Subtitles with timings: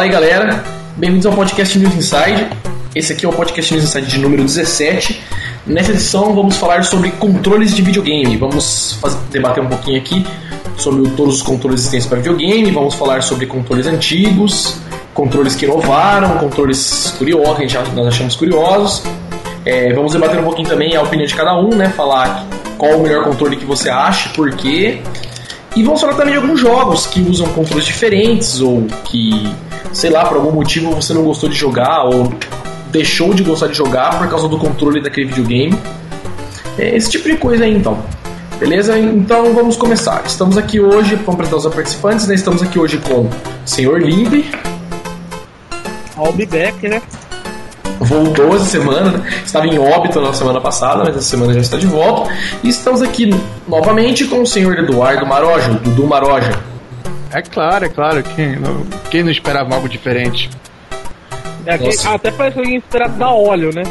[0.00, 0.64] Fala aí, galera.
[0.96, 2.48] Bem-vindos ao podcast News Inside.
[2.94, 5.20] Esse aqui é o podcast News Inside de número 17.
[5.66, 8.34] Nessa edição vamos falar sobre controles de videogame.
[8.38, 10.26] Vamos fazer, debater um pouquinho aqui
[10.78, 12.70] sobre todos os controles existentes para videogame.
[12.70, 14.78] Vamos falar sobre controles antigos,
[15.12, 19.02] controles que inovaram, controles curiosos, que nós achamos curiosos.
[19.66, 21.90] É, vamos debater um pouquinho também a opinião de cada um, né?
[21.90, 22.46] Falar
[22.78, 25.02] qual o melhor controle que você acha, por quê.
[25.76, 29.46] E vamos falar também de alguns jogos que usam controles diferentes ou que,
[29.92, 32.32] sei lá, por algum motivo você não gostou de jogar ou
[32.90, 35.78] deixou de gostar de jogar por causa do controle daquele videogame.
[36.78, 37.98] É esse tipo de coisa aí então.
[38.58, 38.98] Beleza?
[38.98, 40.22] Então vamos começar.
[40.26, 42.34] Estamos aqui hoje, vamos apresentar os participantes, né?
[42.34, 43.30] Estamos aqui hoje com o.
[46.18, 47.00] I'll be back, né?
[48.00, 49.30] Voltou essa semana, né?
[49.44, 52.30] estava em óbito na semana passada, mas essa semana já está de volta.
[52.62, 53.30] E estamos aqui
[53.68, 56.69] novamente com o senhor Eduardo Maroja, Dudu Maroja.
[57.32, 58.22] É claro, é claro.
[58.22, 60.50] Quem não, quem não esperava algo diferente?
[61.66, 63.82] É, quem, até parece que alguém esperava dar óleo, né?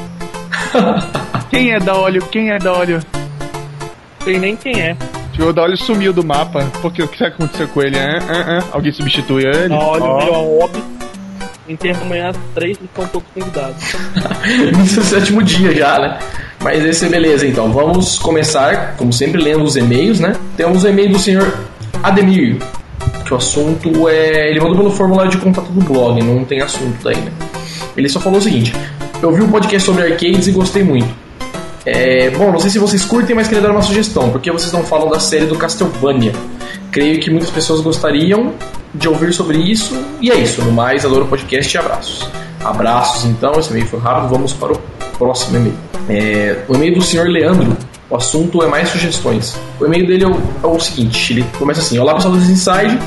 [1.50, 2.22] quem é da óleo?
[2.32, 3.00] Quem é da óleo?
[4.24, 4.98] Sei nem quem é.
[5.40, 6.70] O da óleo sumiu do mapa.
[6.82, 7.98] Porque o que aconteceu com ele?
[7.98, 8.64] É, é, é.
[8.74, 9.70] Alguém substitui ele?
[9.70, 10.20] Da óleo oh.
[10.20, 10.84] virou óbito.
[11.68, 13.84] Enterro amanhã às três e estão todos convidados.
[14.84, 16.20] Isso é o sétimo dia já, né?
[16.62, 17.72] Mas esse é beleza, então.
[17.72, 20.36] Vamos começar, como sempre, lendo os e-mails, né?
[20.58, 21.58] Temos o e-mail do senhor
[22.04, 22.58] Ademir,
[23.26, 24.50] que o assunto é.
[24.50, 27.32] Ele mandou pelo formulário de contato do blog, não tem assunto daí, né?
[27.96, 28.74] Ele só falou o seguinte:
[29.22, 31.10] Eu vi um podcast sobre arcades e gostei muito.
[31.86, 34.30] É, bom, não sei se vocês curtem, mas queria dar uma sugestão.
[34.30, 36.34] Porque vocês não falam da série do Castlevania?
[36.92, 38.54] Creio que muitas pessoas gostariam
[38.94, 39.98] de ouvir sobre isso.
[40.22, 40.62] E é isso.
[40.62, 42.30] No mais, adoro o podcast e abraços.
[42.64, 43.54] Abraços, então.
[43.60, 44.30] Esse e-mail foi rápido.
[44.30, 44.82] Vamos para o
[45.18, 45.76] próximo e-mail.
[46.10, 47.76] É, o e-mail do senhor Leandro.
[48.10, 49.56] O assunto é mais sugestões.
[49.80, 52.98] O e-mail dele é o, é o seguinte: ele começa assim: Olá pessoal do Inside.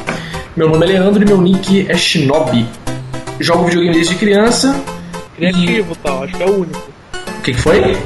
[0.57, 2.67] Meu nome é Leandro e meu nick é Shinobi.
[3.41, 4.81] Jogo videogame desde criança.
[5.37, 5.97] Criativo, e...
[5.97, 6.23] tal.
[6.23, 6.79] Acho que é o único.
[7.39, 7.99] O que, que foi?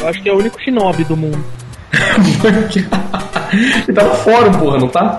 [0.00, 1.42] Eu acho que é o único Shinobi do mundo.
[3.88, 5.18] ele tá no fórum, porra, não tá?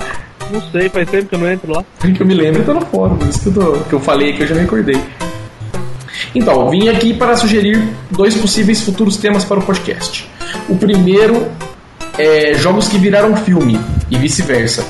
[0.52, 1.84] Não sei, faz tempo que eu não entro lá.
[2.00, 4.42] Que eu me lembro, tá no fórum, isso que eu, tô, que eu falei aqui,
[4.42, 5.00] eu já me acordei.
[6.36, 7.82] Então, vim aqui para sugerir
[8.12, 10.30] dois possíveis futuros temas para o podcast.
[10.70, 11.48] O primeiro
[12.18, 14.86] é jogos que viraram filme e vice-versa.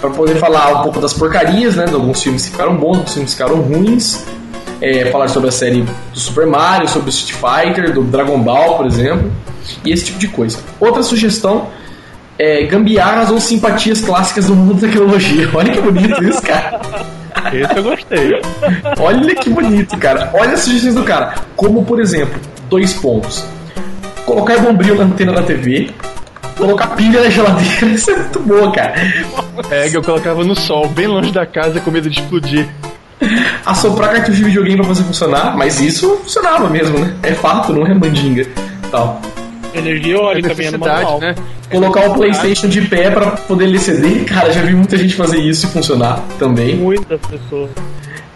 [0.00, 1.84] Para poder falar um pouco das porcarias, né?
[1.84, 4.24] De alguns filmes que ficaram bons, alguns filmes que ficaram ruins.
[4.80, 8.78] É, falar sobre a série do Super Mario, sobre o Street Fighter, do Dragon Ball,
[8.78, 9.30] por exemplo.
[9.84, 10.58] E esse tipo de coisa.
[10.80, 11.68] Outra sugestão
[12.38, 15.48] é, gambiarras ou simpatias clássicas do mundo da tecnologia.
[15.54, 16.80] Olha que bonito isso, cara.
[17.52, 18.40] Esse eu gostei.
[18.98, 20.30] Olha que bonito, cara.
[20.34, 21.34] Olha as sugestões do cara.
[21.54, 23.44] Como, por exemplo, dois pontos.
[24.32, 25.90] Colocar bombril na antena da TV.
[26.56, 27.84] Colocar pilha na geladeira.
[27.94, 28.94] Isso é muito boa, cara.
[29.70, 32.66] É, que eu colocava no sol, bem longe da casa, com medo de explodir.
[33.66, 37.14] Assoprar cartucho de videogame pra fazer funcionar, mas isso funcionava mesmo, né?
[37.22, 38.48] É fato, não é mandinga.
[38.90, 39.20] Tal.
[39.74, 41.20] Energia eólica é manual.
[41.20, 41.34] Né?
[41.70, 45.38] Colocar o PlayStation de pé para poder ler CD, cara, já vi muita gente fazer
[45.38, 46.74] isso e funcionar também.
[46.74, 47.70] Muitas pessoas.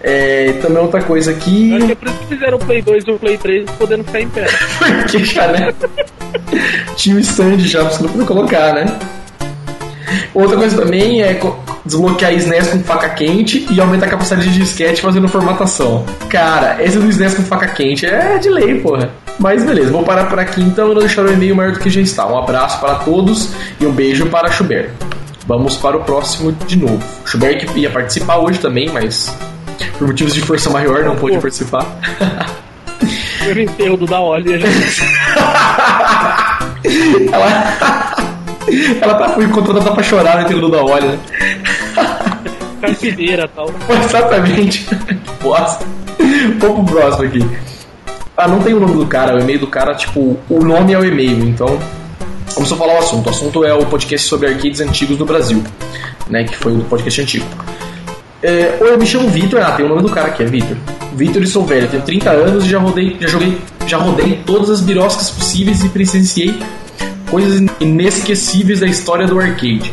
[0.02, 1.74] É, também outra coisa aqui.
[1.74, 4.04] Acho que é por isso que fizeram o Play 2 e o Play 3 podendo
[4.04, 4.46] ficar em pé.
[4.78, 5.74] Porque, cara,
[6.96, 8.98] tinha o stand já pra você não poder colocar, né?
[10.34, 11.40] Outra coisa também é
[11.84, 16.04] desbloquear SNES com faca quente e aumentar a capacidade de disquete fazendo formatação.
[16.28, 19.10] Cara, esse do SNES com faca quente é de lei, porra.
[19.38, 21.90] Mas beleza, vou parar por aqui então e não deixar o e-mail maior do que
[21.90, 22.26] já está.
[22.26, 24.90] Um abraço para todos e um beijo para Schubert.
[25.46, 27.02] Vamos para o próximo de novo.
[27.24, 29.34] Schubert que ia participar hoje também, mas
[29.98, 31.84] por motivos de força maior não pôde participar.
[33.38, 34.66] Foi o enterro do da Olha já.
[37.32, 38.16] ela,
[39.00, 41.18] ela tá foi contratada pra chorar no enterro da Olha, né?
[42.80, 43.70] Carpineira tal.
[44.04, 44.86] Exatamente.
[45.42, 45.84] Bosta.
[46.58, 47.46] Vamos pro próximo aqui.
[48.36, 50.98] Ah, não tem o nome do cara, o e-mail do cara, tipo, o nome é
[50.98, 51.78] o e-mail, então.
[52.54, 53.26] Vamos só falar o assunto.
[53.26, 55.62] O assunto é o podcast sobre arcades antigos do Brasil,
[56.28, 56.44] né?
[56.44, 57.46] Que foi o podcast antigo.
[58.46, 60.76] É, eu me chamo Vitor, ah, tem o nome do cara aqui, é Vitor.
[61.16, 63.58] Vitor e sou velho, tenho 30 anos e já rodei, já joguei,
[63.88, 66.56] já rodei todas as biroscas possíveis e presenciei
[67.28, 69.92] coisas inesquecíveis da história do arcade.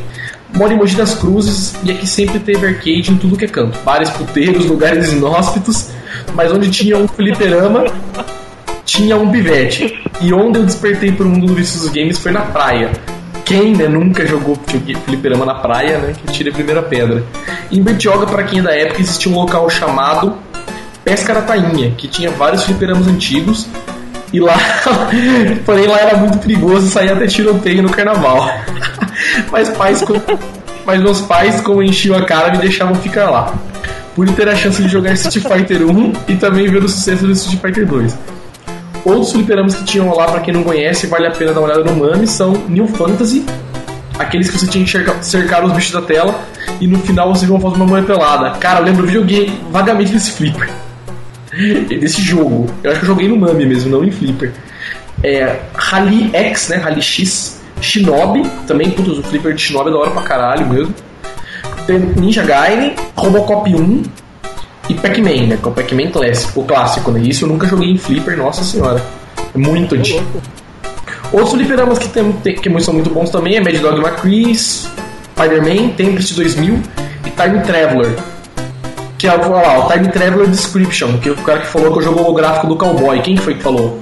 [0.53, 3.75] Moro em Mogi das Cruzes e aqui sempre teve arcade em tudo que é canto.
[3.83, 5.89] Bares, puteiros, lugares inóspitos,
[6.35, 7.85] mas onde tinha um fliperama,
[8.85, 9.99] tinha um pivete.
[10.21, 12.91] E onde eu despertei para o mundo do vício dos games foi na praia.
[13.45, 14.57] Quem né, nunca jogou
[15.05, 16.13] fliperama na praia, né?
[16.13, 17.23] Que tira a primeira pedra.
[17.71, 20.37] Em Bertioga, para quem é da época, existia um local chamado
[21.03, 23.67] Pescaratainha, que tinha vários fliperamas antigos.
[24.31, 24.57] E lá,
[25.65, 28.49] porém lá era muito perigoso sair até tiroteio no carnaval.
[29.51, 30.03] Mas pais,
[30.85, 33.53] mas meus pais, como enchiam a cara, me deixavam ficar lá.
[34.15, 37.31] por ter a chance de jogar Street Fighter 1 e também ver o sucesso do
[37.31, 38.17] Street Fighter 2.
[39.05, 41.83] Outros fliperamas que tinham lá, pra quem não conhece, vale a pena dar uma olhada
[41.83, 43.45] no Mami, são New Fantasy,
[44.17, 46.39] aqueles que você tinha que cercar, cercar os bichos da tela
[46.79, 48.51] e no final você vão fazer uma mulher pelada.
[48.59, 50.69] Cara, eu lembro videogame vagamente desse flipper.
[51.99, 52.67] desse jogo.
[52.83, 54.53] Eu acho que eu joguei no Mami mesmo, não em flipper.
[55.21, 56.77] É, Rally X, né?
[56.77, 57.61] Rally X.
[57.81, 60.93] Shinobi, também, putz, o flipper de Shinobi é da hora pra caralho mesmo.
[62.15, 64.03] Ninja Gaiden, Robocop 1
[64.89, 65.57] e Pac-Man, né?
[65.61, 67.21] Que é o Pac-Man clássico, o clássico, né?
[67.21, 69.03] Isso eu nunca joguei em flipper, nossa senhora.
[69.53, 70.41] É muito antigo.
[71.31, 76.35] Outros fliperamas que, tem, que são muito bons também é Mad Dog McCree, Spider-Man, Tempest
[76.35, 76.79] 2000
[77.25, 78.15] e Time Traveler.
[79.17, 82.03] Que é lá, o Time Traveler Description, que é o cara que falou que eu
[82.03, 83.19] jogo o gráfico do cowboy.
[83.21, 83.99] Quem foi que falou?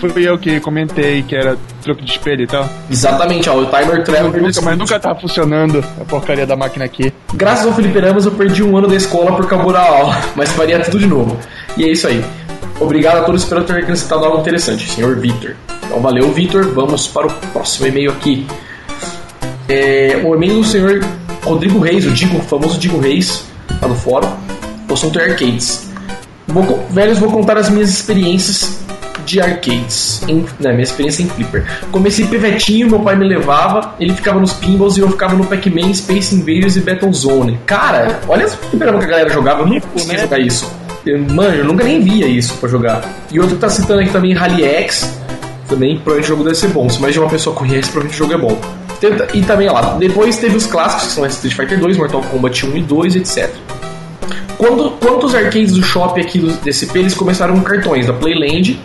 [0.00, 2.68] Fui eu que comentei que era truque de espelho e tal.
[2.88, 4.42] Exatamente, ó, o Timer Traveler.
[4.42, 7.12] Nunca, mas nunca tá funcionando a porcaria da máquina aqui.
[7.34, 10.50] Graças ao Felipe Ramos eu perdi um ano da escola por carburar a aula, mas
[10.52, 11.36] faria tudo de novo.
[11.76, 12.24] E é isso aí.
[12.80, 15.56] Obrigado a todos, espero ter acrescentado algo interessante, senhor Victor.
[15.84, 16.72] Então valeu, Victor.
[16.72, 18.46] Vamos para o próximo e-mail aqui.
[19.68, 21.04] É, o e-mail do senhor
[21.42, 23.44] Rodrigo Reis, o Digo, o famoso Digo Reis,
[23.82, 24.28] lá no fórum.
[24.88, 25.90] O assunto é arcades.
[26.46, 28.87] Vou, velhos, vou contar as minhas experiências
[29.28, 30.22] de arcades.
[30.26, 31.64] Em, né, minha experiência em Flipper.
[31.92, 35.92] Comecei pivetinho, meu pai me levava, ele ficava nos pinballs e eu ficava no Pac-Man,
[35.92, 37.58] Space Invaders e Battlezone.
[37.66, 40.22] Cara, olha as fliperama que a galera jogava, eu nunca consegui né?
[40.22, 40.72] jogar isso.
[41.34, 43.02] Mano, eu nunca nem via isso pra jogar.
[43.30, 45.18] E outro que tá citando aqui também, Rally X.
[45.68, 46.88] Também, provavelmente o jogo deve ser bom.
[46.88, 48.60] Se mais de uma pessoa conhece, provavelmente o jogo é bom.
[49.34, 52.76] E também, lá, depois teve os clássicos, que são Street Fighter 2, Mortal Kombat 1
[52.76, 53.50] e 2, etc.
[54.58, 58.78] Quando, quando os arcades do shopping aqui do DCP, eles começaram com cartões da Playland,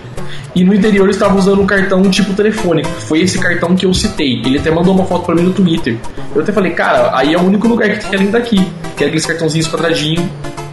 [0.55, 2.87] e no interior estava usando um cartão tipo telefônico.
[2.87, 4.39] Foi esse cartão que eu citei.
[4.45, 5.97] Ele até mandou uma foto para mim no Twitter.
[6.35, 8.63] Eu até falei, cara, aí é o único lugar que tem além daqui.
[8.95, 10.23] Que é aqueles cartãozinhos quadradinhos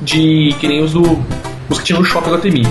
[0.02, 1.18] de que nem os do
[1.68, 2.66] os que tinha no shopping da Temi.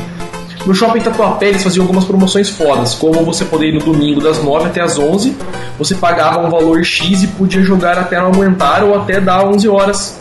[0.65, 4.43] No shopping Tatuapé eles faziam algumas promoções fodas, como você poder ir no domingo das
[4.43, 5.35] 9 até as 11,
[5.77, 10.19] você pagava um valor X e podia jogar até não ou até dar 11 horas.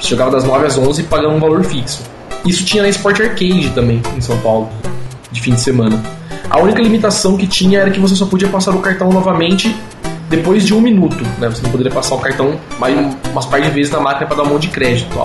[0.00, 2.02] Você jogava das 9 às 11 pagando um valor fixo.
[2.44, 4.68] Isso tinha na Sport Arcade também, em São Paulo,
[5.30, 6.02] de fim de semana.
[6.48, 9.76] A única limitação que tinha era que você só podia passar o cartão novamente
[10.28, 11.48] depois de um minuto, né?
[11.48, 12.96] Você não poderia passar o cartão mais
[13.30, 15.16] umas par de vezes na máquina para dar um monte de crédito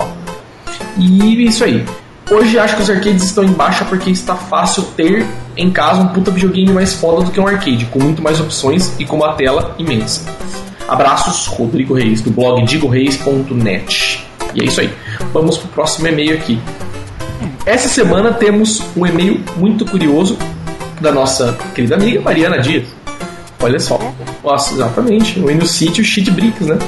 [0.98, 1.22] e.
[1.22, 1.84] E isso aí.
[2.30, 5.24] Hoje acho que os arcades estão em baixa porque está fácil ter
[5.56, 8.92] em casa um puta videogame mais foda do que um arcade, com muito mais opções
[8.98, 10.28] e com uma tela imensa.
[10.88, 14.25] Abraços, Rodrigo Reis, do blog digoreis.net.
[14.56, 14.90] E é isso aí.
[15.34, 16.58] Vamos pro próximo e-mail aqui.
[17.66, 20.38] Essa semana temos um e-mail muito curioso
[20.98, 22.88] da nossa querida amiga Mariana Dias.
[23.62, 24.00] Olha só.
[24.42, 25.38] Nossa, exatamente.
[25.38, 26.78] O no sítio Cheat Bricks, né?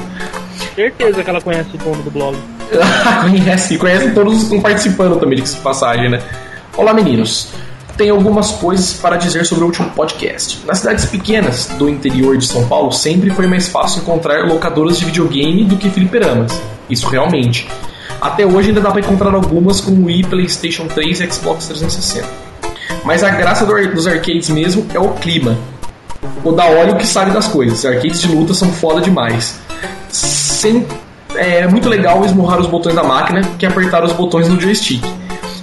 [0.75, 2.35] Certeza que ela conhece o dono do blog.
[3.21, 6.21] conhece, conhece todos os que estão participando também de passagem, né?
[6.75, 7.49] Olá, meninos.
[7.97, 10.65] Tenho algumas coisas para dizer sobre o último podcast.
[10.65, 15.05] Nas cidades pequenas do interior de São Paulo, sempre foi mais fácil encontrar locadoras de
[15.05, 16.59] videogame do que fliperamas.
[16.89, 17.67] Isso realmente.
[18.21, 22.27] Até hoje ainda dá para encontrar algumas com Wii, PlayStation 3 e Xbox 360.
[23.05, 25.57] Mas a graça do, dos arcades mesmo é o clima.
[26.43, 27.85] O da óleo que sabe das coisas.
[27.85, 29.59] Arcades de luta são foda demais.
[30.09, 30.85] Sem,
[31.35, 35.03] é muito legal esmurrar os botões da máquina que apertar os botões no joystick.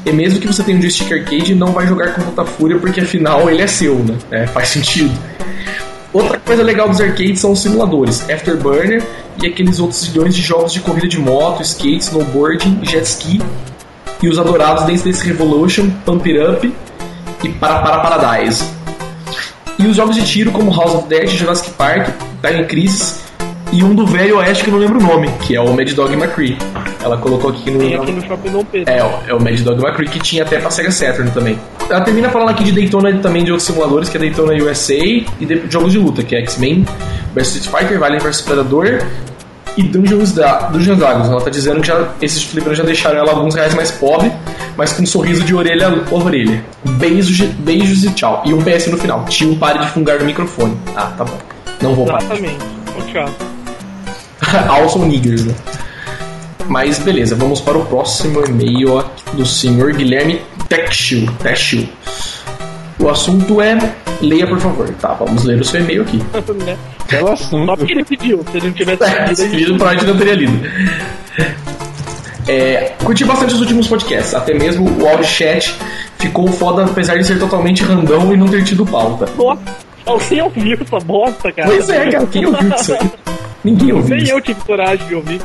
[0.05, 3.01] E mesmo que você tenha um joystick arcade, não vai jogar com tanta fúria porque
[3.01, 4.17] afinal ele é seu, né?
[4.31, 5.13] É, faz sentido.
[6.17, 9.07] Outra coisa legal dos arcades são os simuladores, Afterburner
[9.43, 13.39] e aqueles outros zilhões de jogos de corrida de moto, skate, snowboarding, jet ski
[14.23, 16.75] e os adorados Dance Dance Revolution, Pump It Up
[17.45, 18.65] e Para Para Paradise.
[19.79, 22.09] E os jogos de tiro como House of Dead, Jurassic Park,
[22.41, 23.26] Time Crisis
[23.73, 25.91] e um do velho oeste que eu não lembro o nome, que é o Mad
[25.93, 26.57] Dog McCree.
[27.03, 27.79] Ela colocou aqui no.
[27.79, 28.93] Tem aqui no Shopping Dom Pedro.
[28.93, 31.59] É, é o Mad Dog McCree que tinha até pra Sega Saturn também.
[31.89, 35.27] Ela termina falando aqui de Daytona também de outros simuladores, que é Daytona USA, e
[35.41, 36.85] de jogos de luta, que é X-Men,
[37.35, 39.03] vs Street Fighter, Valiant vs Predador,
[39.77, 41.29] e Dungeons, da, Dungeons Dragons.
[41.29, 44.33] Ela tá dizendo que já, esses flippers já deixaram ela alguns reais mais pobre,
[44.77, 46.65] mas com um sorriso de orelha a orelha.
[46.83, 48.43] Beijos, beijos e tchau.
[48.45, 49.25] E um PS no final.
[49.27, 50.77] Tio, pare de fungar no microfone.
[50.97, 51.39] Ah, tá bom.
[51.83, 52.23] Não vou parar.
[52.23, 52.59] Exatamente.
[53.13, 53.56] Tchau.
[54.69, 55.55] also niggers, né?
[56.69, 61.31] Mas beleza, vamos para o próximo e-mail do senhor Guilherme Techshill.
[61.43, 61.89] Techshill.
[62.99, 63.79] O assunto é.
[64.21, 64.89] Leia, por favor.
[65.01, 66.21] Tá, vamos ler o seu e-mail aqui.
[67.11, 67.67] Belo assunto.
[67.67, 68.45] Só porque ele pediu.
[68.51, 70.69] Se ele não tivesse é, pedido, pedido provavelmente não teria lido.
[72.49, 75.75] É, curti bastante os últimos podcasts, até mesmo o audio chat
[76.17, 79.29] ficou foda, apesar de ser totalmente random e não ter tido pauta.
[79.37, 79.61] Nossa,
[80.07, 81.69] alguém ouviu essa bosta, cara?
[81.69, 83.11] Pois é, cara, quem ouviu isso aí?
[83.67, 84.17] Ninguém ouviu.
[84.17, 85.41] Nem eu tive coragem de ouvir.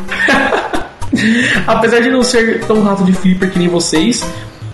[1.66, 4.24] Apesar de não ser tão rato de flipper que nem vocês,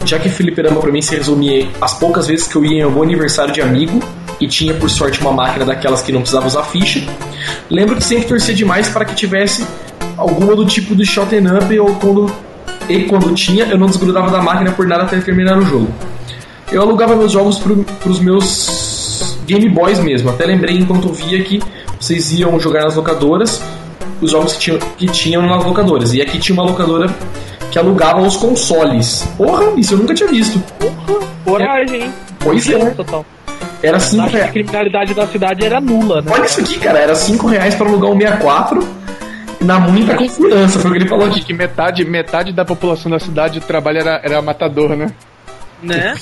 [0.04, 3.02] já que fliperama pra mim se resumia as poucas vezes que eu ia em algum
[3.02, 4.02] aniversário de amigo
[4.42, 7.02] e tinha por sorte uma máquina daquelas que não precisava usar ficha,
[7.70, 9.66] lembro que sempre torcia demais para que tivesse
[10.18, 12.30] alguma do tipo do shot and up ou quando
[12.90, 15.88] e quando tinha eu não desgrudava da máquina por nada até terminar o jogo.
[16.70, 21.62] Eu alugava meus jogos pro, pros meus Game Boys mesmo, até lembrei enquanto via que
[22.08, 23.62] vocês iam jogar nas locadoras
[24.22, 26.14] os jogos que tinham, que tinham nas locadoras.
[26.14, 27.14] E aqui tinha uma locadora
[27.70, 29.28] que alugava os consoles.
[29.38, 30.62] Porra, isso eu nunca tinha visto.
[31.44, 32.14] Coragem, hein?
[32.40, 32.92] Pois é.
[32.92, 33.26] Total.
[33.84, 34.52] Era A 5 taxa de reais.
[34.52, 36.32] criminalidade da cidade era nula, né?
[36.34, 36.98] Olha isso aqui, cara.
[37.00, 38.88] Era 5 reais pra alugar um 64
[39.62, 40.80] na muita confiança.
[40.80, 41.42] Foi o que ele falou aqui.
[41.44, 45.12] que metade, metade da população da cidade de trabalho era, era matador, né?
[45.82, 46.16] Né?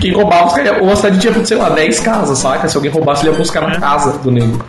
[0.00, 0.82] Quem roubava os caras.
[0.82, 2.68] Ou a cidade tinha, sei lá, 10 casas, saca?
[2.68, 4.64] Se alguém roubasse, ele ia buscar na casa do nego.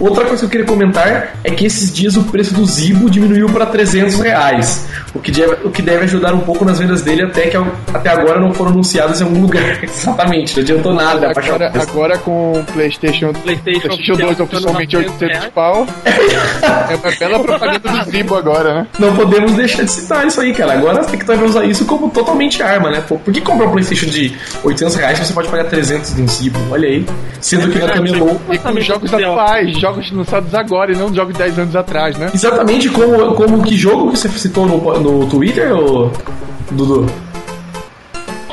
[0.00, 3.48] Outra coisa que eu queria comentar é que esses dias o preço do Zibo diminuiu
[3.48, 7.22] para 300 reais, o que, deve, o que deve ajudar um pouco nas vendas dele
[7.22, 7.56] até que
[7.92, 9.82] até agora não foram anunciadas em algum lugar.
[9.82, 11.32] Exatamente, não adiantou nada.
[11.34, 17.78] Agora, agora com o PlayStation, PlayStation, PlayStation 2 oficialmente 800 pau, é uma bela propaganda
[17.78, 18.86] do Zibo agora, né?
[18.98, 20.74] Não podemos deixar de citar isso aí, cara.
[20.74, 23.02] Agora tem que talvez usar isso como totalmente arma, né?
[23.06, 26.58] Por que comprar um PlayStation de 800 reais se você pode pagar 300 em Zibo?
[26.70, 27.06] Olha aí.
[27.40, 28.36] Sendo que na camelô.
[28.50, 29.10] E com jogos
[29.72, 32.30] jogos lançados agora e não jogos de 10 anos atrás, né?
[32.34, 36.10] Exatamente como, como que jogo que você citou no, no Twitter, ô,
[36.70, 37.06] Dudu?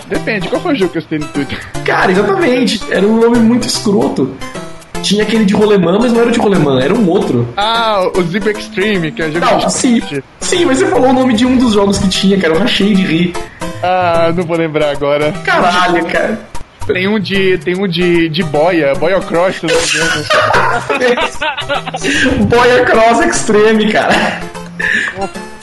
[0.08, 1.58] Depende, qual foi o jogo que eu citei no Twitter?
[1.86, 2.82] Cara, exatamente.
[2.90, 4.36] Era um nome muito escroto.
[5.02, 7.48] Tinha aquele de rolemã, mas não era o de rolemã, era um outro.
[7.58, 10.02] Ah, o Zibo Extreme, que é jogo Não, sim.
[10.42, 12.54] Sim, mas você falou o nome de um dos jogos que tinha, cara.
[12.54, 13.34] Eu rachei de rir.
[13.82, 15.32] Ah, não vou lembrar agora.
[15.44, 16.40] Caralho, cara.
[16.88, 17.58] Tem um de.
[17.60, 20.26] Tem um de, de boia, boia cross, se não me engano.
[22.48, 24.42] Boia Cross Extreme, cara.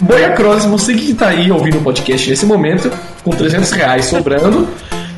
[0.00, 2.90] Boia Cross, você que tá aí ouvindo o podcast nesse momento,
[3.24, 4.68] com 300 reais sobrando,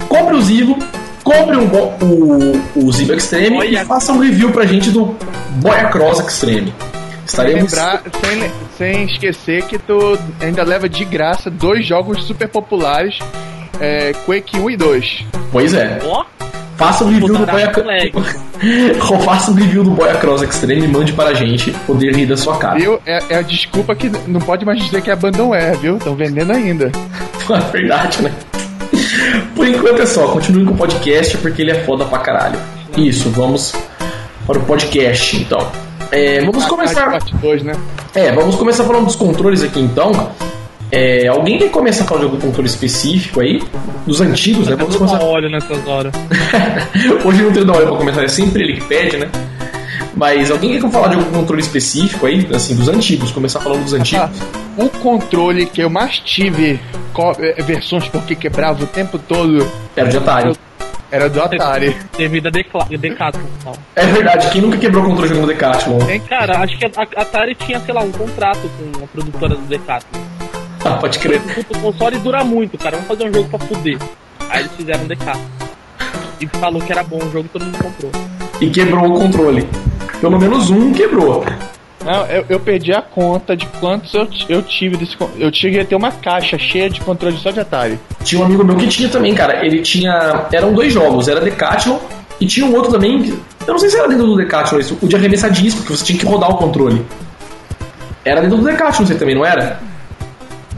[0.09, 0.79] compre o Zibo,
[1.23, 5.15] compre um o, o Zibo Extreme Boia- e faça um review pra gente do
[5.57, 6.73] Boia Cross Extreme.
[7.27, 7.73] Sem Estaremos.
[7.73, 13.19] lembrar, sem, sem esquecer que tu ainda leva de graça dois jogos super populares,
[13.81, 15.25] é, Quake 1 e 2.
[15.51, 15.99] Pois é.
[16.05, 16.25] Ó,
[16.81, 17.71] Faça um review do Boia
[19.23, 22.39] faça um review do Boia Cross Extreme e mande para a gente poder rir da
[22.39, 22.79] sua cara.
[22.79, 22.99] Viu?
[23.05, 25.99] É, é a desculpa que não pode mais dizer que é abandonware, viu?
[25.99, 26.91] Estão vendendo ainda.
[27.51, 28.33] É verdade, né?
[29.57, 32.59] Por enquanto é só, continue com o podcast porque ele é foda pra caralho.
[32.97, 33.75] Isso, vamos
[34.47, 35.71] para o podcast então.
[36.13, 37.11] É, vamos começar.
[37.11, 37.73] Parte 2, né?
[38.15, 40.31] É, vamos começar falando dos controles aqui então.
[40.93, 43.63] É, alguém quer começar a falar de algum controle específico aí?
[44.07, 44.75] Dos antigos, né?
[44.77, 45.23] Vamos começar.
[45.23, 46.13] óleo nessas horas.
[47.25, 49.31] Hoje não tem da hora pra começar, é sempre ele que pede, né?
[50.17, 53.31] Mas alguém quer falar de algum controle específico aí, assim, dos antigos?
[53.31, 54.25] Começar falando dos antigos?
[54.25, 54.31] Ah,
[54.77, 56.81] o controle que eu mais tive
[57.39, 60.57] eh, versões porque quebrava o tempo todo Era de Atari.
[61.11, 61.97] era do Atari.
[62.19, 63.75] Devido a Decathlon.
[63.95, 65.99] É verdade, quem nunca quebrou o controle jogando Decathlon?
[66.29, 69.63] Cara, acho que a a Atari tinha, sei lá, um contrato com a produtora do
[69.63, 70.21] Decathlon.
[70.85, 71.41] Ah, pode crer.
[71.71, 72.97] O console dura muito, cara.
[72.97, 73.99] Vamos fazer um jogo pra fuder.
[74.49, 75.45] Aí eles fizeram um Decathlon.
[76.41, 78.13] E falou que era bom o jogo e todo mundo comprou.
[78.61, 79.69] E quebrou o controle.
[80.21, 81.45] Pelo menos um quebrou.
[82.05, 85.17] Não, eu, eu perdi a conta de quantos eu, eu tive desse.
[85.37, 87.99] Eu cheguei a ter uma caixa cheia de controle só de Atari.
[88.25, 89.65] Tinha um amigo meu que tinha também, cara.
[89.65, 90.47] Ele tinha.
[90.51, 91.99] Eram dois jogos, era Decathlon
[92.41, 93.39] e tinha um outro também.
[93.67, 96.05] Eu não sei se era dentro do Decathlon isso, o de arremessar disco, que você
[96.05, 97.05] tinha que rodar o controle.
[98.25, 99.79] Era dentro do Decathlon aí também, não era?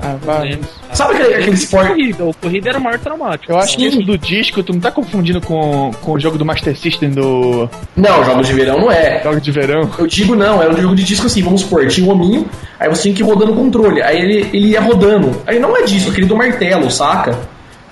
[0.03, 0.51] Ah, vai.
[0.51, 0.69] Lembro.
[0.93, 1.89] Sabe aquele, aquele esporte.
[1.89, 3.53] Corrida, o corrida era o maior traumático.
[3.53, 6.45] Eu acho que esse do disco, tu não tá confundindo com, com o jogo do
[6.45, 9.23] Master System do Não, jogos de verão não é.
[9.23, 9.89] jogo de verão?
[9.99, 12.47] Eu digo não, era um jogo de disco assim, vamos supor, tinha um hominho,
[12.81, 15.31] aí você tinha que ir rodando o controle, aí ele, ele ia rodando.
[15.47, 17.39] Aí não é disco, aquele do martelo, saca?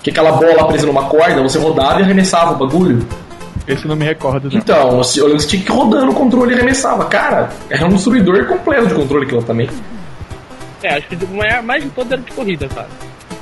[0.02, 3.06] Que aquela bola presa numa corda, você rodava e arremessava o bagulho.
[3.68, 4.58] Esse eu não me recordo, não.
[4.58, 7.04] Então, você, você tinha que ir rodando o controle e arremessava.
[7.04, 9.68] Cara, era um destruidor completo de controle aquilo também.
[10.82, 12.88] É, acho que o maior- mais de todos era de corrida, cara.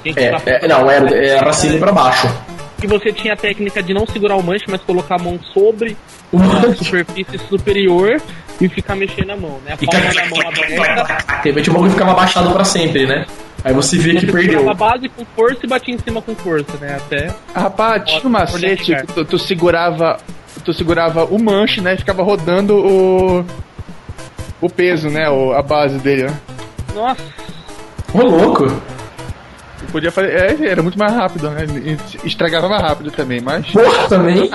[0.04, 2.28] É, é, não, era, era pra cima e pra baixo.
[2.80, 5.97] que você tinha a técnica de não segurar o manche, mas colocar a mão sobre
[6.33, 6.85] O a manche.
[6.85, 8.21] superfície superior
[8.61, 9.75] e ficar mexendo a mão, né?
[9.75, 13.26] A palma da mão aberta, De repente o bagulho ficava abaixado pra sempre, né?
[13.64, 14.71] Aí você via que perdeu.
[14.71, 16.95] a base com força e batia em cima com força, né?
[16.97, 20.16] Até Rapaz, tinha um macete que tu, tu segurava.
[20.64, 21.95] Tu segurava o manche, né?
[21.95, 23.45] E ficava rodando o.
[24.61, 25.28] O peso, né?
[25.28, 26.35] O, a base dele, né?
[26.95, 27.23] Nossa,
[28.12, 28.66] Ô, louco.
[28.66, 30.30] Tu Podia fazer.
[30.30, 31.66] É, era muito mais rápido, né?
[32.25, 33.66] Estragava mais rápido também, mas.
[33.71, 34.50] Porra, também.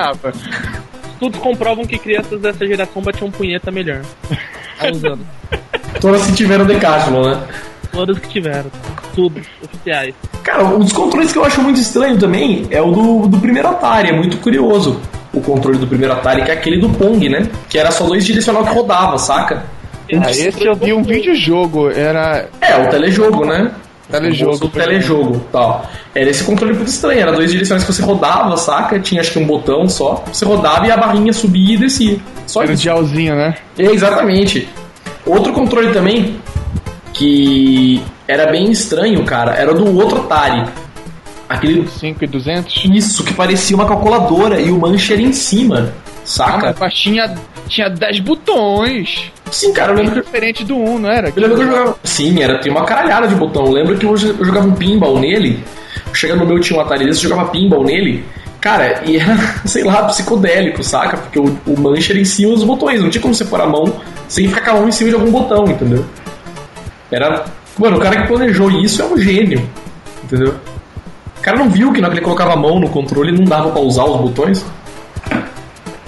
[1.14, 4.02] Estudos comprovam que crianças dessa geração batiam punheta melhor.
[4.92, 5.26] Usando.
[6.02, 7.44] Todas que tiveram Decathlon, né?
[7.92, 8.70] Todas que tiveram.
[9.16, 10.16] Tudo, oficiais.
[10.42, 13.70] Cara, um dos controles que eu acho muito estranho também é o do, do primeiro
[13.70, 15.00] Atari, é muito curioso.
[15.32, 17.48] O controle do primeiro Atari, que é aquele do Pong, né?
[17.70, 19.64] Que era só dois direcional que rodava, saca?
[20.12, 22.48] Ah, esse eu vi um videojogo, era.
[22.62, 23.72] É, o telejogo, né?
[24.10, 24.66] Telejogo.
[24.66, 25.90] O telejogo tal.
[26.14, 29.00] Era esse controle muito estranho, era dois direções que você rodava, saca?
[29.00, 30.24] Tinha acho que um botão só.
[30.32, 32.20] Você rodava e a barrinha subia e descia.
[32.46, 32.82] Só era isso.
[32.82, 33.56] o dialzinho, né?
[33.78, 34.68] É, exatamente.
[35.26, 36.38] Outro controle também
[37.14, 40.68] que era bem estranho, cara, era do outro Atari.
[41.48, 42.86] Aquele 5 e 200?
[42.86, 45.94] Isso, que parecia uma calculadora e o manche era em cima,
[46.24, 46.70] saca?
[46.72, 47.36] Ah, mas tinha,
[47.68, 49.32] tinha 10 botões.
[49.52, 50.22] Sim, cara, eu lembro que.
[50.22, 51.30] Diferente do 1, não era?
[51.30, 51.96] Eu lembro que eu jogava.
[52.04, 53.66] Sim, era, tinha uma caralhada de botão.
[53.66, 55.64] Eu lembro que eu, eu jogava um pinball nele.
[56.14, 58.24] Chegando no meu tinha um Atari desse, eu jogava pinball nele.
[58.60, 61.18] Cara, e era, sei lá, psicodélico, saca?
[61.18, 63.02] Porque o, o manche era em cima dos botões.
[63.02, 65.16] Não tinha como você pôr a mão sem ficar com a mão em cima de
[65.16, 66.06] algum botão, entendeu?
[67.12, 67.46] Era.
[67.78, 69.68] Mano, o cara que planejou isso é um gênio,
[70.24, 70.56] entendeu?
[71.38, 73.44] O cara não viu que na hora que ele colocava a mão no controle não
[73.44, 74.66] dava pra usar os botões?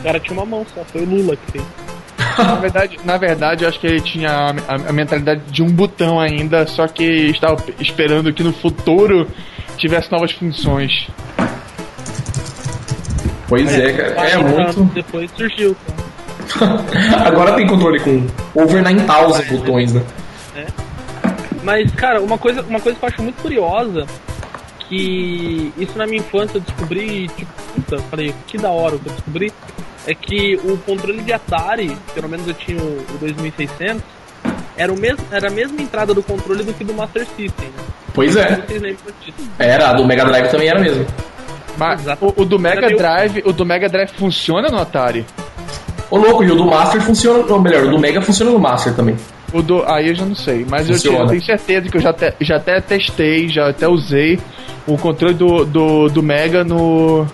[0.05, 1.65] O cara tinha uma mão só, foi o Lula que fez.
[2.38, 5.71] na, verdade, na verdade, eu acho que ele tinha a, a, a, mentalidade de um
[5.71, 9.27] botão ainda, só que estava esperando que no futuro
[9.77, 11.07] tivesse novas funções.
[13.47, 14.29] Pois é, cara.
[14.29, 14.83] É muito.
[14.93, 15.75] Depois surgiu,
[16.55, 17.25] cara.
[17.25, 20.03] Agora tem controle com over 9000 botões, né?
[20.55, 20.67] É.
[21.63, 24.05] Mas, cara, uma coisa, uma coisa que eu acho muito curiosa,
[24.88, 29.09] que isso na minha infância eu descobri, tipo, puta, falei, que da hora o que
[29.09, 29.51] eu descobri,
[30.07, 34.03] é que o controle de Atari, pelo menos eu tinha o, o 2600,
[34.77, 37.68] era, o mesmo, era a mesma entrada do controle do que do Master System.
[37.68, 37.83] Né?
[38.13, 38.63] Pois é.
[39.57, 41.05] Era, a do Mega Drive também era mesmo.
[41.77, 45.25] Mas o, o, do Mega Drive, o do Mega Drive funciona no Atari?
[46.09, 48.94] Ô louco, e o do Master funciona, ou melhor, o do Mega funciona no Master
[48.94, 49.15] também.
[49.51, 52.13] O do, aí eu já não sei, mas eu, eu, tenho certeza que eu já,
[52.13, 54.39] te, já até testei, já até usei
[54.87, 57.25] o controle do, do, do Mega no,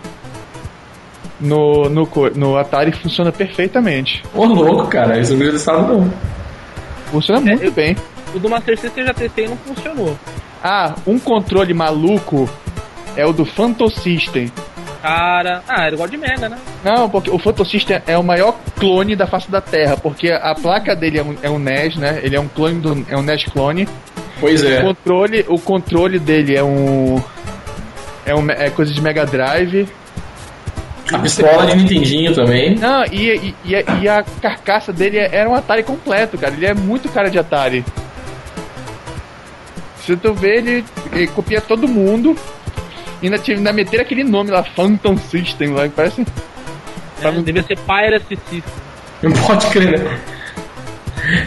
[1.42, 4.24] no, no, no Atari funciona perfeitamente.
[4.34, 6.14] Ô louco, cara, isso não estado não.
[7.08, 7.98] Funciona é, muito eu, bem.
[8.34, 10.18] O do Master System eu já testei e não funcionou.
[10.64, 12.50] Ah, um controle maluco
[13.16, 14.52] é o do Phantom System.
[15.02, 16.58] Cara, ah, era igual de Mega, né?
[16.84, 20.54] Não, porque o Phantom System é o maior clone da face da Terra, porque a
[20.54, 22.20] placa dele é um, é um NES, né?
[22.24, 23.88] Ele é um clone do é um NES clone.
[24.40, 24.80] Pois é.
[24.80, 27.22] O controle, o controle dele é um
[28.26, 29.88] é, um, é coisa de Mega Drive.
[31.14, 32.76] A pistola de Nintendinho também.
[32.76, 36.54] Não, e, e, e, a carcaça dele era um Atari completo, cara.
[36.54, 37.84] Ele é muito cara de Atari.
[40.06, 42.36] Se tu vê, ele, ele copia todo mundo.
[43.22, 46.26] E ainda, ainda meter aquele nome lá, Phantom System, lá, que parece.
[47.22, 48.64] É, devia ser Piracy System.
[49.22, 50.20] Não pode crer, né?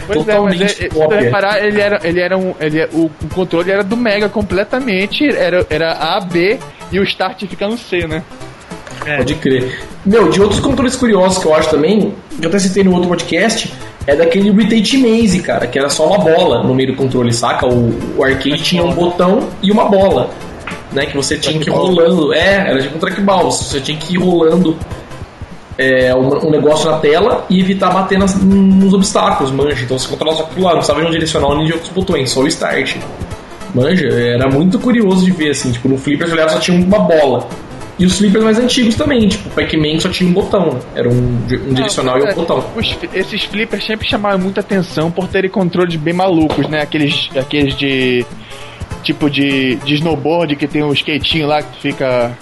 [0.07, 2.55] Pois Totalmente é, mas é, se tu reparar, ele era, ele era um.
[2.59, 5.27] Ele, é, o, o controle era do Mega completamente.
[5.27, 6.57] Era, era A, B
[6.91, 8.23] e o Start fica no C, né?
[9.05, 9.17] É.
[9.17, 9.79] Pode crer.
[10.05, 13.07] Meu, de outros controles curiosos que eu acho também, que eu até citei no outro
[13.07, 13.71] podcast,
[14.07, 17.67] é daquele Rotate Maze, cara, que era só uma bola no meio do controle, saca?
[17.67, 20.29] O, o arcade tinha um botão e uma bola,
[20.91, 21.05] né?
[21.05, 22.33] Que você tinha que ir rolando.
[22.33, 24.77] É, era tipo um trackball, você tinha que ir rolando
[25.77, 29.83] é, um, um, negócio na tela e evitar bater nas, nos obstáculos, manja.
[29.83, 32.29] Então você controlava só aquilo lá, não precisava de um direcional nem de outros botões,
[32.29, 32.97] só o start.
[33.73, 37.47] Manja, era muito curioso de ver, assim, tipo, no Flipper olhava só tinha uma bola.
[37.97, 41.13] E os flippers mais antigos também, tipo, o Pac-Man só tinha um botão, era um,
[41.13, 42.63] um direcional e um botão.
[42.75, 46.81] Os, esses flippers sempre chamaram muita atenção por terem controles bem malucos, né?
[46.81, 48.25] Aqueles, aqueles de.
[49.01, 52.37] tipo de, de snowboard que tem um skatinho lá que fica